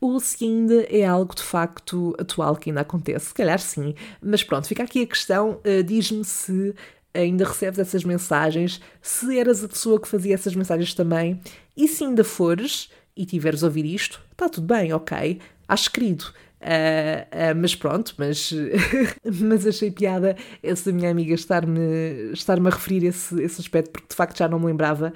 ou 0.00 0.18
se 0.18 0.42
ainda 0.42 0.82
é 0.84 1.04
algo 1.04 1.34
de 1.34 1.42
facto 1.42 2.14
atual 2.18 2.56
que 2.56 2.70
ainda 2.70 2.80
acontece. 2.80 3.26
Se 3.26 3.34
calhar 3.34 3.58
sim, 3.58 3.94
mas 4.22 4.42
pronto, 4.42 4.66
fica 4.66 4.82
aqui 4.82 5.02
a 5.02 5.06
questão. 5.06 5.60
Uh, 5.66 5.82
Diz-me 5.82 6.24
se 6.24 6.74
ainda 7.12 7.44
recebes 7.44 7.78
essas 7.78 8.04
mensagens, 8.04 8.80
se 9.00 9.38
eras 9.38 9.62
a 9.62 9.68
pessoa 9.68 10.00
que 10.00 10.08
fazia 10.08 10.34
essas 10.34 10.54
mensagens 10.54 10.94
também, 10.94 11.40
e 11.76 11.86
se 11.86 12.04
ainda 12.04 12.24
fores 12.24 12.90
e 13.16 13.24
tiveres 13.24 13.62
ouvir 13.62 13.84
isto, 13.84 14.20
está 14.32 14.48
tudo 14.48 14.66
bem, 14.66 14.92
ok, 14.92 15.40
acho 15.68 15.90
querido. 15.90 16.24
uh, 16.60 17.54
mas 17.56 17.74
pronto, 17.74 18.14
mas, 18.16 18.52
mas 19.42 19.66
achei 19.66 19.90
piada 19.90 20.36
essa 20.62 20.90
minha 20.90 21.10
amiga 21.10 21.34
estar-me 21.34 22.32
estar 22.32 22.58
a 22.58 22.70
referir 22.70 23.04
esse, 23.04 23.42
esse 23.42 23.60
aspecto, 23.60 23.90
porque 23.90 24.08
de 24.08 24.16
facto 24.16 24.38
já 24.38 24.48
não 24.48 24.58
me 24.58 24.66
lembrava. 24.66 25.12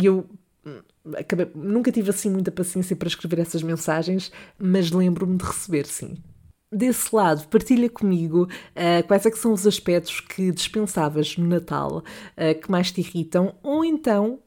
e 0.00 0.06
eu 0.06 0.28
Acabei, 1.16 1.50
nunca 1.54 1.90
tive 1.90 2.10
assim 2.10 2.28
muita 2.30 2.52
paciência 2.52 2.94
para 2.94 3.08
escrever 3.08 3.40
essas 3.40 3.62
mensagens, 3.62 4.30
mas 4.58 4.90
lembro-me 4.90 5.36
de 5.36 5.44
receber, 5.44 5.86
sim. 5.86 6.18
Desse 6.72 7.14
lado, 7.14 7.48
partilha 7.48 7.88
comigo 7.88 8.44
uh, 8.44 9.06
quais 9.06 9.26
é 9.26 9.30
que 9.30 9.38
são 9.38 9.52
os 9.52 9.66
aspectos 9.66 10.20
que 10.20 10.52
dispensavas 10.52 11.36
no 11.36 11.46
Natal 11.46 11.98
uh, 11.98 12.60
que 12.60 12.70
mais 12.70 12.92
te 12.92 13.00
irritam, 13.00 13.54
ou 13.62 13.84
então 13.84 14.38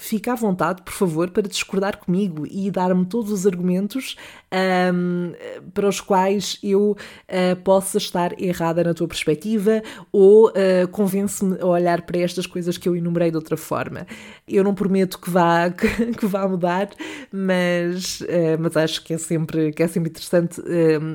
fica 0.00 0.32
à 0.32 0.34
vontade, 0.34 0.80
por 0.82 0.94
favor, 0.94 1.30
para 1.30 1.46
discordar 1.46 1.98
comigo 1.98 2.46
e 2.50 2.70
dar-me 2.70 3.04
todos 3.04 3.30
os 3.30 3.46
argumentos 3.46 4.16
um, 4.52 5.32
para 5.72 5.88
os 5.88 6.00
quais 6.00 6.58
eu 6.62 6.90
uh, 6.92 7.56
possa 7.62 7.98
estar 7.98 8.40
errada 8.40 8.82
na 8.82 8.92
tua 8.92 9.06
perspectiva 9.06 9.82
ou 10.12 10.48
uh, 10.48 10.88
convence-me 10.90 11.60
a 11.60 11.66
olhar 11.66 12.02
para 12.02 12.18
estas 12.18 12.46
coisas 12.46 12.76
que 12.76 12.88
eu 12.88 12.96
enumerei 12.96 13.30
de 13.30 13.36
outra 13.36 13.56
forma. 13.56 14.06
Eu 14.48 14.64
não 14.64 14.74
prometo 14.74 15.18
que 15.18 15.30
vá, 15.30 15.70
que, 15.70 16.12
que 16.14 16.26
vá 16.26 16.48
mudar, 16.48 16.90
mas, 17.32 18.20
uh, 18.22 18.58
mas 18.58 18.76
acho 18.76 19.04
que 19.04 19.14
é 19.14 19.18
sempre, 19.18 19.72
que 19.72 19.82
é 19.82 19.88
sempre 19.88 20.10
interessante 20.10 20.60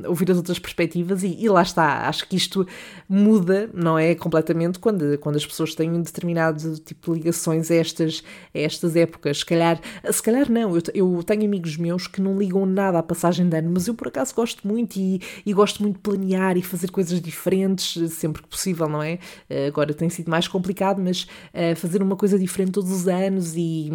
ouvir 0.07 0.31
as 0.31 0.37
outras 0.37 0.59
perspectivas 0.59 1.23
e, 1.23 1.43
e, 1.43 1.49
lá 1.49 1.61
está. 1.61 2.07
Acho 2.07 2.27
que 2.27 2.35
isto 2.35 2.65
muda, 3.07 3.69
não 3.73 3.99
é? 3.99 4.15
Completamente 4.15 4.79
quando, 4.79 5.17
quando 5.19 5.35
as 5.35 5.45
pessoas 5.45 5.75
têm 5.75 5.91
um 5.91 6.01
determinado 6.01 6.79
tipo 6.79 7.11
de 7.13 7.19
ligações 7.19 7.69
a 7.69 7.75
estas, 7.75 8.23
a 8.53 8.59
estas 8.59 8.95
épocas. 8.95 9.39
Se 9.39 9.45
calhar, 9.45 9.79
se 10.09 10.23
calhar 10.23 10.49
não, 10.49 10.75
eu, 10.75 10.81
eu 10.93 11.23
tenho 11.23 11.45
amigos 11.45 11.77
meus 11.77 12.07
que 12.07 12.21
não 12.21 12.37
ligam 12.37 12.65
nada 12.65 12.99
a 12.99 13.03
passar 13.03 13.24
passagem 13.25 13.49
de 13.49 13.57
ano, 13.57 13.71
mas 13.73 13.87
eu 13.87 13.95
por 13.95 14.07
acaso 14.07 14.33
gosto 14.35 14.67
muito 14.67 14.97
e, 14.97 15.19
e, 15.45 15.53
gosto 15.53 15.81
muito 15.81 15.95
de 15.95 16.01
planear 16.01 16.57
e 16.57 16.61
fazer 16.61 16.91
coisas 16.91 17.19
diferentes 17.19 18.11
sempre 18.11 18.43
que 18.43 18.47
possível, 18.47 18.87
não 18.87 19.01
é? 19.01 19.19
Eh, 19.49 19.67
agora 19.67 19.93
tem 19.93 20.09
sido 20.09 20.29
mais 20.29 20.47
complicado, 20.47 21.01
mas 21.01 21.23
uh, 21.23 21.75
fazer 21.75 22.01
uma 22.01 22.15
coisa 22.15 22.37
diferente 22.37 22.71
todos 22.73 22.91
os 22.91 23.07
anos 23.07 23.55
e, 23.55 23.89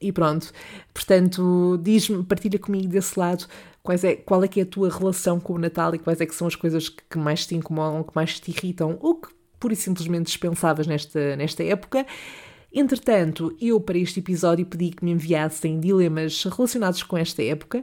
e 0.00 0.12
pronto. 0.12 0.52
Portanto, 0.92 1.78
diz-me, 1.82 2.24
partilha 2.24 2.58
comigo 2.58 2.88
desse 2.88 3.18
lado 3.18 3.46
quais 3.82 4.02
é, 4.02 4.16
qual 4.16 4.42
é 4.42 4.48
que 4.48 4.60
é 4.60 4.62
a 4.64 4.66
tua 4.66 4.90
relação 4.90 5.38
com 5.38 5.54
o 5.54 5.58
Natal 5.58 5.94
e 5.94 5.98
quais 5.98 6.20
é 6.20 6.26
que 6.26 6.34
são 6.34 6.46
as 6.46 6.56
coisas 6.56 6.88
que, 6.88 7.02
que 7.10 7.18
mais 7.18 7.46
te 7.46 7.54
incomodam, 7.54 8.02
que 8.02 8.12
mais 8.14 8.40
te 8.40 8.50
irritam 8.50 8.98
ou 9.00 9.16
que 9.16 9.28
pura 9.60 9.74
e 9.74 9.76
simplesmente 9.76 10.26
dispensavas 10.26 10.86
nesta, 10.86 11.36
nesta 11.36 11.62
época. 11.62 12.04
Entretanto, 12.72 13.56
eu 13.60 13.80
para 13.80 13.96
este 13.96 14.18
episódio 14.18 14.66
pedi 14.66 14.90
que 14.90 15.04
me 15.04 15.12
enviassem 15.12 15.78
dilemas 15.78 16.42
relacionados 16.44 17.04
com 17.04 17.16
esta 17.16 17.40
época 17.42 17.82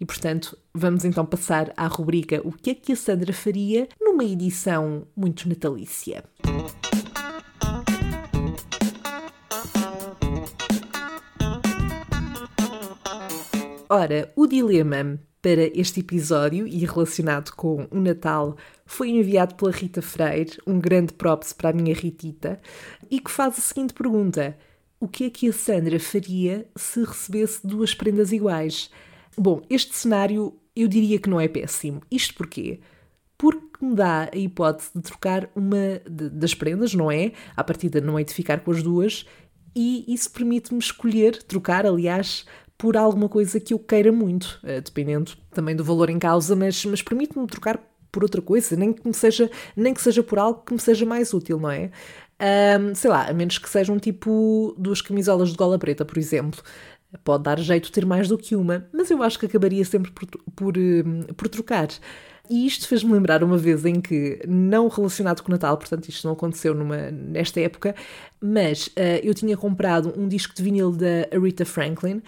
e, 0.00 0.06
portanto, 0.06 0.56
vamos 0.72 1.04
então 1.04 1.26
passar 1.26 1.72
à 1.76 1.86
rubrica 1.86 2.40
O 2.42 2.52
que 2.52 2.70
é 2.70 2.74
que 2.74 2.92
a 2.92 2.96
Sandra 2.96 3.32
faria 3.32 3.86
numa 4.00 4.24
edição 4.24 5.06
muito 5.14 5.46
natalícia. 5.46 6.24
Ora, 13.92 14.32
o 14.36 14.46
dilema 14.46 15.18
para 15.42 15.64
este 15.78 16.00
episódio 16.00 16.66
e 16.66 16.84
relacionado 16.86 17.50
com 17.52 17.88
o 17.90 17.98
Natal 17.98 18.56
foi 18.86 19.10
enviado 19.10 19.54
pela 19.54 19.70
Rita 19.70 20.00
Freire, 20.00 20.58
um 20.66 20.78
grande 20.78 21.12
props 21.12 21.52
para 21.52 21.70
a 21.70 21.72
minha 21.72 21.94
Ritita, 21.94 22.60
e 23.10 23.18
que 23.20 23.30
faz 23.30 23.58
a 23.58 23.60
seguinte 23.60 23.92
pergunta: 23.92 24.56
O 25.00 25.08
que 25.08 25.24
é 25.24 25.30
que 25.30 25.48
a 25.48 25.52
Sandra 25.52 25.98
faria 25.98 26.68
se 26.76 27.02
recebesse 27.02 27.66
duas 27.66 27.94
prendas 27.94 28.32
iguais? 28.32 28.90
Bom, 29.36 29.62
este 29.70 29.96
cenário 29.96 30.54
eu 30.74 30.88
diria 30.88 31.18
que 31.18 31.28
não 31.28 31.40
é 31.40 31.48
péssimo. 31.48 32.02
Isto 32.10 32.34
porquê? 32.34 32.80
Porque 33.38 33.84
me 33.84 33.94
dá 33.94 34.28
a 34.32 34.36
hipótese 34.36 34.90
de 34.94 35.02
trocar 35.02 35.48
uma 35.54 36.00
das 36.06 36.54
prendas, 36.54 36.94
não 36.94 37.10
é? 37.10 37.32
A 37.56 37.64
partida 37.64 38.00
não 38.00 38.18
é 38.18 38.24
de 38.24 38.34
ficar 38.34 38.60
com 38.60 38.70
as 38.70 38.82
duas, 38.82 39.24
e 39.74 40.04
isso 40.12 40.30
permite-me 40.30 40.78
escolher, 40.78 41.42
trocar, 41.44 41.86
aliás, 41.86 42.44
por 42.76 42.96
alguma 42.96 43.28
coisa 43.28 43.60
que 43.60 43.72
eu 43.72 43.78
queira 43.78 44.10
muito, 44.12 44.58
eh, 44.64 44.80
dependendo 44.80 45.32
também 45.52 45.76
do 45.76 45.84
valor 45.84 46.10
em 46.10 46.18
causa, 46.18 46.56
mas, 46.56 46.84
mas 46.84 47.02
permite-me 47.02 47.46
trocar 47.46 47.78
por 48.10 48.22
outra 48.24 48.42
coisa, 48.42 48.74
nem 48.76 48.92
que, 48.92 49.06
me 49.06 49.14
seja, 49.14 49.50
nem 49.76 49.94
que 49.94 50.02
seja 50.02 50.22
por 50.22 50.38
algo 50.38 50.62
que 50.62 50.72
me 50.72 50.80
seja 50.80 51.06
mais 51.06 51.32
útil, 51.32 51.60
não 51.60 51.70
é? 51.70 51.90
Um, 52.80 52.94
sei 52.94 53.10
lá, 53.10 53.28
a 53.28 53.32
menos 53.34 53.58
que 53.58 53.68
sejam 53.68 53.98
tipo 53.98 54.74
duas 54.78 55.00
camisolas 55.02 55.50
de 55.50 55.56
gola 55.56 55.78
preta, 55.78 56.04
por 56.04 56.18
exemplo. 56.18 56.62
Pode 57.24 57.42
dar 57.44 57.58
jeito 57.58 57.90
ter 57.90 58.06
mais 58.06 58.28
do 58.28 58.38
que 58.38 58.54
uma, 58.54 58.86
mas 58.92 59.10
eu 59.10 59.22
acho 59.22 59.38
que 59.38 59.46
acabaria 59.46 59.84
sempre 59.84 60.10
por, 60.12 60.26
por, 60.54 60.78
hum, 60.78 61.22
por 61.36 61.48
trocar. 61.48 61.88
E 62.48 62.66
isto 62.66 62.88
fez-me 62.88 63.12
lembrar 63.12 63.44
uma 63.44 63.56
vez 63.56 63.84
em 63.84 64.00
que, 64.00 64.40
não 64.46 64.88
relacionado 64.88 65.40
com 65.40 65.48
o 65.48 65.52
Natal, 65.52 65.76
portanto 65.76 66.08
isto 66.08 66.26
não 66.26 66.34
aconteceu 66.34 66.74
numa, 66.74 67.10
nesta 67.10 67.60
época, 67.60 67.94
mas 68.40 68.88
uh, 68.88 69.22
eu 69.22 69.32
tinha 69.32 69.56
comprado 69.56 70.12
um 70.16 70.26
disco 70.26 70.52
de 70.54 70.60
vinil 70.60 70.90
da 70.90 71.28
Aretha 71.32 71.64
Franklin 71.64 72.20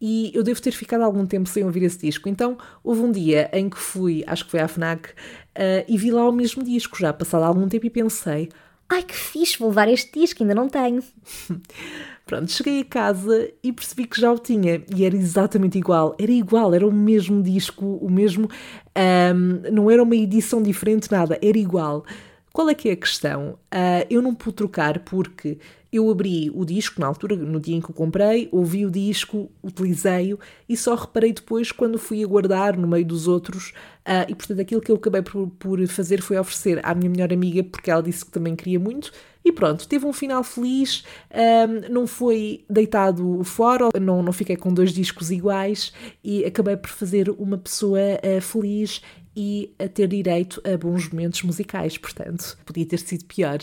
e 0.00 0.32
eu 0.34 0.42
devo 0.42 0.60
ter 0.60 0.72
ficado 0.72 1.02
algum 1.02 1.24
tempo 1.26 1.48
sem 1.48 1.64
ouvir 1.64 1.84
esse 1.84 1.98
disco. 1.98 2.28
Então 2.28 2.58
houve 2.82 3.02
um 3.02 3.12
dia 3.12 3.48
em 3.52 3.68
que 3.68 3.78
fui, 3.78 4.24
acho 4.26 4.44
que 4.44 4.50
foi 4.50 4.60
à 4.60 4.66
FNAC, 4.66 5.10
uh, 5.10 5.84
e 5.86 5.96
vi 5.96 6.10
lá 6.10 6.28
o 6.28 6.32
mesmo 6.32 6.64
disco, 6.64 6.98
já 6.98 7.12
passado 7.12 7.44
algum 7.44 7.68
tempo, 7.68 7.86
e 7.86 7.90
pensei: 7.90 8.48
ai 8.88 9.02
que 9.04 9.14
fixe, 9.14 9.58
vou 9.58 9.68
levar 9.68 9.88
este 9.88 10.18
disco, 10.18 10.42
ainda 10.42 10.56
não 10.56 10.68
tenho. 10.68 11.02
Pronto, 12.28 12.52
cheguei 12.52 12.80
a 12.80 12.84
casa 12.84 13.50
e 13.62 13.72
percebi 13.72 14.04
que 14.04 14.20
já 14.20 14.30
o 14.30 14.38
tinha 14.38 14.82
e 14.94 15.02
era 15.06 15.16
exatamente 15.16 15.78
igual. 15.78 16.14
Era 16.20 16.30
igual, 16.30 16.74
era 16.74 16.86
o 16.86 16.92
mesmo 16.92 17.42
disco, 17.42 17.86
o 18.02 18.10
mesmo. 18.10 18.50
Um, 18.94 19.72
não 19.72 19.90
era 19.90 20.02
uma 20.02 20.14
edição 20.14 20.62
diferente, 20.62 21.10
nada, 21.10 21.38
era 21.40 21.56
igual. 21.56 22.04
Qual 22.52 22.68
é 22.68 22.74
que 22.74 22.90
é 22.90 22.92
a 22.92 22.96
questão? 22.96 23.58
Uh, 23.72 24.04
eu 24.10 24.20
não 24.20 24.34
pude 24.34 24.56
trocar 24.56 24.98
porque 24.98 25.56
eu 25.90 26.10
abri 26.10 26.50
o 26.54 26.66
disco 26.66 27.00
na 27.00 27.06
altura, 27.06 27.34
no 27.34 27.58
dia 27.58 27.74
em 27.74 27.80
que 27.80 27.90
o 27.90 27.94
comprei, 27.94 28.46
ouvi 28.52 28.84
o 28.84 28.90
disco, 28.90 29.50
utilizei-o 29.64 30.38
e 30.68 30.76
só 30.76 30.94
reparei 30.94 31.32
depois 31.32 31.72
quando 31.72 31.98
fui 31.98 32.22
a 32.22 32.26
guardar 32.26 32.76
no 32.76 32.86
meio 32.86 33.06
dos 33.06 33.26
outros. 33.26 33.70
Uh, 34.06 34.28
e 34.28 34.34
portanto, 34.34 34.60
aquilo 34.60 34.82
que 34.82 34.90
eu 34.90 34.96
acabei 34.96 35.22
por, 35.22 35.48
por, 35.58 35.86
fazer 35.86 36.20
foi 36.20 36.36
oferecer 36.36 36.78
à 36.82 36.94
minha 36.94 37.08
melhor 37.08 37.32
amiga, 37.32 37.64
porque 37.64 37.90
ela 37.90 38.02
disse 38.02 38.22
que 38.22 38.30
também 38.30 38.54
queria 38.54 38.78
muito. 38.78 39.12
E 39.48 39.52
pronto, 39.52 39.88
teve 39.88 40.04
um 40.04 40.12
final 40.12 40.44
feliz, 40.44 41.02
um, 41.32 41.90
não 41.90 42.06
foi 42.06 42.66
deitado 42.68 43.42
fora, 43.44 43.88
não, 43.98 44.22
não 44.22 44.30
fiquei 44.30 44.58
com 44.58 44.74
dois 44.74 44.92
discos 44.92 45.30
iguais 45.30 45.90
e 46.22 46.44
acabei 46.44 46.76
por 46.76 46.90
fazer 46.90 47.30
uma 47.30 47.56
pessoa 47.56 47.98
uh, 47.98 48.42
feliz 48.42 49.00
e 49.34 49.74
a 49.78 49.88
ter 49.88 50.06
direito 50.06 50.60
a 50.70 50.76
bons 50.76 51.08
momentos 51.08 51.42
musicais, 51.44 51.96
portanto, 51.96 52.58
podia 52.66 52.84
ter 52.84 52.98
sido 52.98 53.24
pior. 53.24 53.58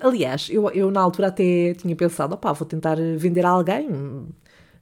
Aliás, 0.00 0.48
eu, 0.50 0.68
eu 0.70 0.90
na 0.90 1.00
altura 1.00 1.28
até 1.28 1.74
tinha 1.74 1.94
pensado, 1.94 2.34
opá, 2.34 2.52
vou 2.52 2.66
tentar 2.66 2.96
vender 3.16 3.46
a 3.46 3.50
alguém 3.50 3.88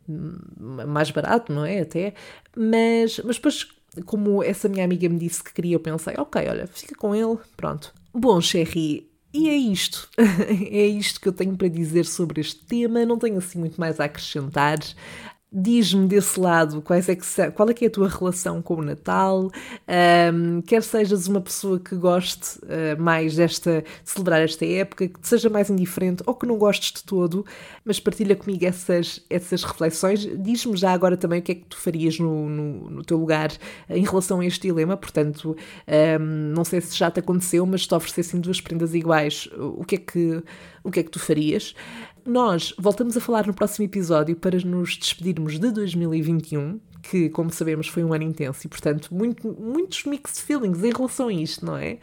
mais 0.09 1.11
barato, 1.11 1.53
não 1.53 1.67
é? 1.67 1.81
Até, 1.81 2.15
mas, 2.57 3.21
mas 3.23 3.37
depois, 3.37 3.69
como 4.07 4.43
essa 4.43 4.67
minha 4.67 4.87
amiga 4.87 5.11
me 5.11 5.19
disse 5.19 5.45
que 5.45 5.53
queria, 5.53 5.75
eu 5.77 5.81
pensei, 5.81 6.15
ok, 6.17 6.49
olha, 6.49 6.67
fica 6.67 6.95
com 6.95 7.15
ele, 7.15 7.37
pronto. 7.55 7.93
Bom, 8.15 8.41
Sherry, 8.41 9.11
e 9.39 9.49
é 9.49 9.57
isto. 9.57 10.09
é 10.19 10.87
isto 10.87 11.21
que 11.21 11.29
eu 11.29 11.33
tenho 11.33 11.57
para 11.57 11.69
dizer 11.69 12.05
sobre 12.05 12.41
este 12.41 12.65
tema. 12.65 13.05
Não 13.05 13.19
tenho 13.19 13.39
assim 13.39 13.59
muito 13.59 13.81
mais 13.81 14.01
a 14.01 14.05
acrescentar. 14.05 14.79
Diz-me 15.51 16.07
desse 16.07 16.39
lado 16.39 16.83
quais 16.83 17.09
é 17.09 17.17
que, 17.17 17.25
qual 17.53 17.71
é 17.71 17.73
que 17.73 17.87
é 17.87 17.89
a 17.89 17.91
tua 17.91 18.07
relação 18.07 18.61
com 18.61 18.75
o 18.75 18.83
Natal, 18.83 19.51
um, 20.35 20.61
quer 20.61 20.83
sejas 20.83 21.27
uma 21.27 21.41
pessoa 21.41 21.81
que 21.81 21.97
goste 21.97 22.59
uh, 22.59 23.01
mais 23.01 23.35
desta, 23.37 23.81
de 23.81 24.11
celebrar 24.11 24.43
esta 24.43 24.67
época, 24.67 25.09
que 25.09 25.19
te 25.19 25.27
seja 25.27 25.49
mais 25.49 25.71
indiferente 25.71 26.23
ou 26.27 26.35
que 26.35 26.45
não 26.45 26.59
gostes 26.59 26.93
de 26.93 27.03
todo, 27.03 27.47
mas 27.83 27.99
partilha 27.99 28.37
comigo 28.37 28.67
essas, 28.67 29.25
essas 29.31 29.65
reflexões. 29.65 30.29
Diz-me 30.39 30.77
já 30.77 30.93
agora 30.93 31.17
também 31.17 31.41
o 31.41 31.43
que 31.43 31.53
é 31.53 31.55
que 31.55 31.65
tu 31.65 31.79
farias 31.79 32.19
no, 32.19 32.47
no, 32.47 32.91
no 32.91 33.03
teu 33.03 33.17
lugar 33.17 33.51
em 33.89 34.05
relação 34.05 34.41
a 34.41 34.47
este 34.47 34.69
dilema, 34.69 34.99
portanto, 34.99 35.57
um, 36.21 36.53
não 36.55 36.63
sei 36.63 36.83
se 36.83 36.95
já 36.95 37.11
te 37.11 37.21
aconteceu, 37.21 37.65
mas 37.65 37.83
se 37.83 37.89
te 37.89 37.95
oferecessem 37.95 38.39
duas 38.39 38.61
prendas 38.61 38.95
iguais, 38.95 39.49
o 39.57 39.83
que 39.83 39.95
é 39.95 39.99
que, 39.99 40.43
o 40.83 40.91
que, 40.91 41.01
é 41.01 41.03
que 41.03 41.11
tu 41.11 41.19
farias? 41.19 41.75
Nós 42.25 42.75
voltamos 42.79 43.17
a 43.17 43.21
falar 43.21 43.47
no 43.47 43.55
próximo 43.55 43.87
episódio 43.87 44.37
para 44.37 44.59
nos 44.59 44.97
despedirmos 44.97 45.59
de 45.59 45.71
2021, 45.71 46.79
que, 47.03 47.31
como 47.31 47.51
sabemos, 47.51 47.89
foi 47.89 48.05
um 48.05 48.13
ano 48.13 48.25
intenso 48.25 48.67
e, 48.67 48.69
portanto, 48.69 49.09
muito, 49.15 49.57
muitos 49.59 50.05
mixed 50.05 50.43
feelings 50.43 50.83
em 50.85 50.93
relação 50.93 51.29
a 51.29 51.33
isto, 51.33 51.65
não 51.65 51.77
é? 51.77 51.99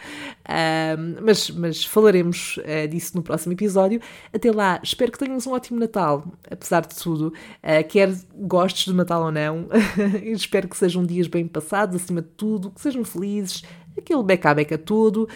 Mas, 1.21 1.51
mas 1.51 1.85
falaremos 1.85 2.57
uh, 2.57 2.87
disso 2.87 3.15
no 3.15 3.21
próximo 3.21 3.53
episódio. 3.53 4.01
Até 4.33 4.51
lá, 4.51 4.79
espero 4.81 5.11
que 5.11 5.19
tenhas 5.19 5.45
um 5.45 5.51
ótimo 5.51 5.79
Natal, 5.79 6.25
apesar 6.49 6.81
de 6.81 6.95
tudo, 6.95 7.27
uh, 7.27 7.87
quer 7.87 8.15
gostes 8.33 8.87
do 8.87 8.93
Natal 8.93 9.23
ou 9.23 9.31
não. 9.31 9.67
espero 10.23 10.67
que 10.67 10.77
sejam 10.77 11.05
dias 11.05 11.27
bem 11.27 11.47
passados, 11.47 12.01
acima 12.01 12.21
de 12.21 12.29
tudo, 12.29 12.71
que 12.71 12.81
sejam 12.81 13.03
felizes, 13.03 13.63
aquele 13.97 14.23
beca 14.23 14.49
a 14.49 14.53
beca 14.53 14.77
todo. 14.77 15.27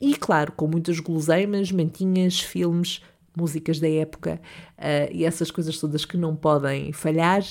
e, 0.00 0.14
claro, 0.16 0.52
com 0.52 0.66
muitas 0.66 0.98
guloseimas, 1.00 1.70
mantinhas, 1.70 2.40
filmes 2.40 3.00
músicas 3.36 3.78
da 3.78 3.88
época 3.88 4.40
uh, 4.78 5.12
e 5.12 5.24
essas 5.24 5.50
coisas 5.50 5.78
todas 5.78 6.04
que 6.04 6.16
não 6.16 6.34
podem 6.34 6.92
falhar. 6.92 7.44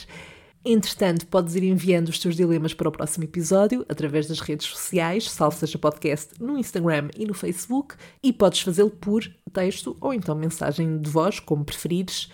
Entretanto, 0.67 1.27
podes 1.27 1.55
ir 1.55 1.63
enviando 1.63 2.09
os 2.09 2.17
teus 2.17 2.35
dilemas 2.35 2.73
para 2.73 2.89
o 2.89 2.91
próximo 2.91 3.23
episódio 3.23 3.85
através 3.88 4.27
das 4.27 4.39
redes 4.39 4.65
sociais, 4.65 5.29
salvo 5.29 5.55
seja 5.55 5.77
podcast, 5.77 6.33
no 6.39 6.57
Instagram 6.57 7.09
e 7.15 7.23
no 7.23 7.35
Facebook, 7.35 7.93
e 8.23 8.33
podes 8.33 8.61
fazê-lo 8.61 8.89
por 8.89 9.23
texto 9.53 9.95
ou 10.01 10.11
então 10.11 10.33
mensagem 10.33 10.97
de 10.97 11.07
voz, 11.07 11.39
como 11.39 11.63
preferires. 11.63 12.31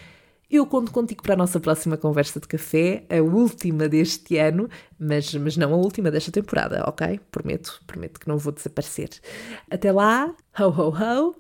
Eu 0.52 0.66
conto 0.66 0.92
contigo 0.92 1.24
para 1.24 1.34
a 1.34 1.38
nossa 1.38 1.62
próxima 1.62 1.96
conversa 1.96 2.38
de 2.38 2.46
café, 2.46 3.06
a 3.10 3.22
última 3.22 3.88
deste 3.88 4.38
ano, 4.38 4.68
mas, 5.00 5.34
mas 5.34 5.56
não 5.56 5.74
a 5.74 5.78
última 5.78 6.12
desta 6.12 6.30
temporada, 6.30 6.84
ok? 6.86 7.22
Prometo, 7.32 7.82
prometo 7.88 8.20
que 8.20 8.28
não 8.28 8.38
vou 8.38 8.52
desaparecer. 8.52 9.10
Até 9.70 9.94
lá, 9.94 10.36
ho 10.60 10.66
ho 10.66 10.90
ho, 10.90 11.36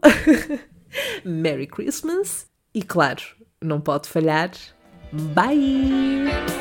Merry 1.25 1.67
Christmas 1.67 2.47
e 2.73 2.81
claro, 2.81 3.21
não 3.61 3.81
pode 3.81 4.07
falhar, 4.07 4.51
bye! 5.11 6.60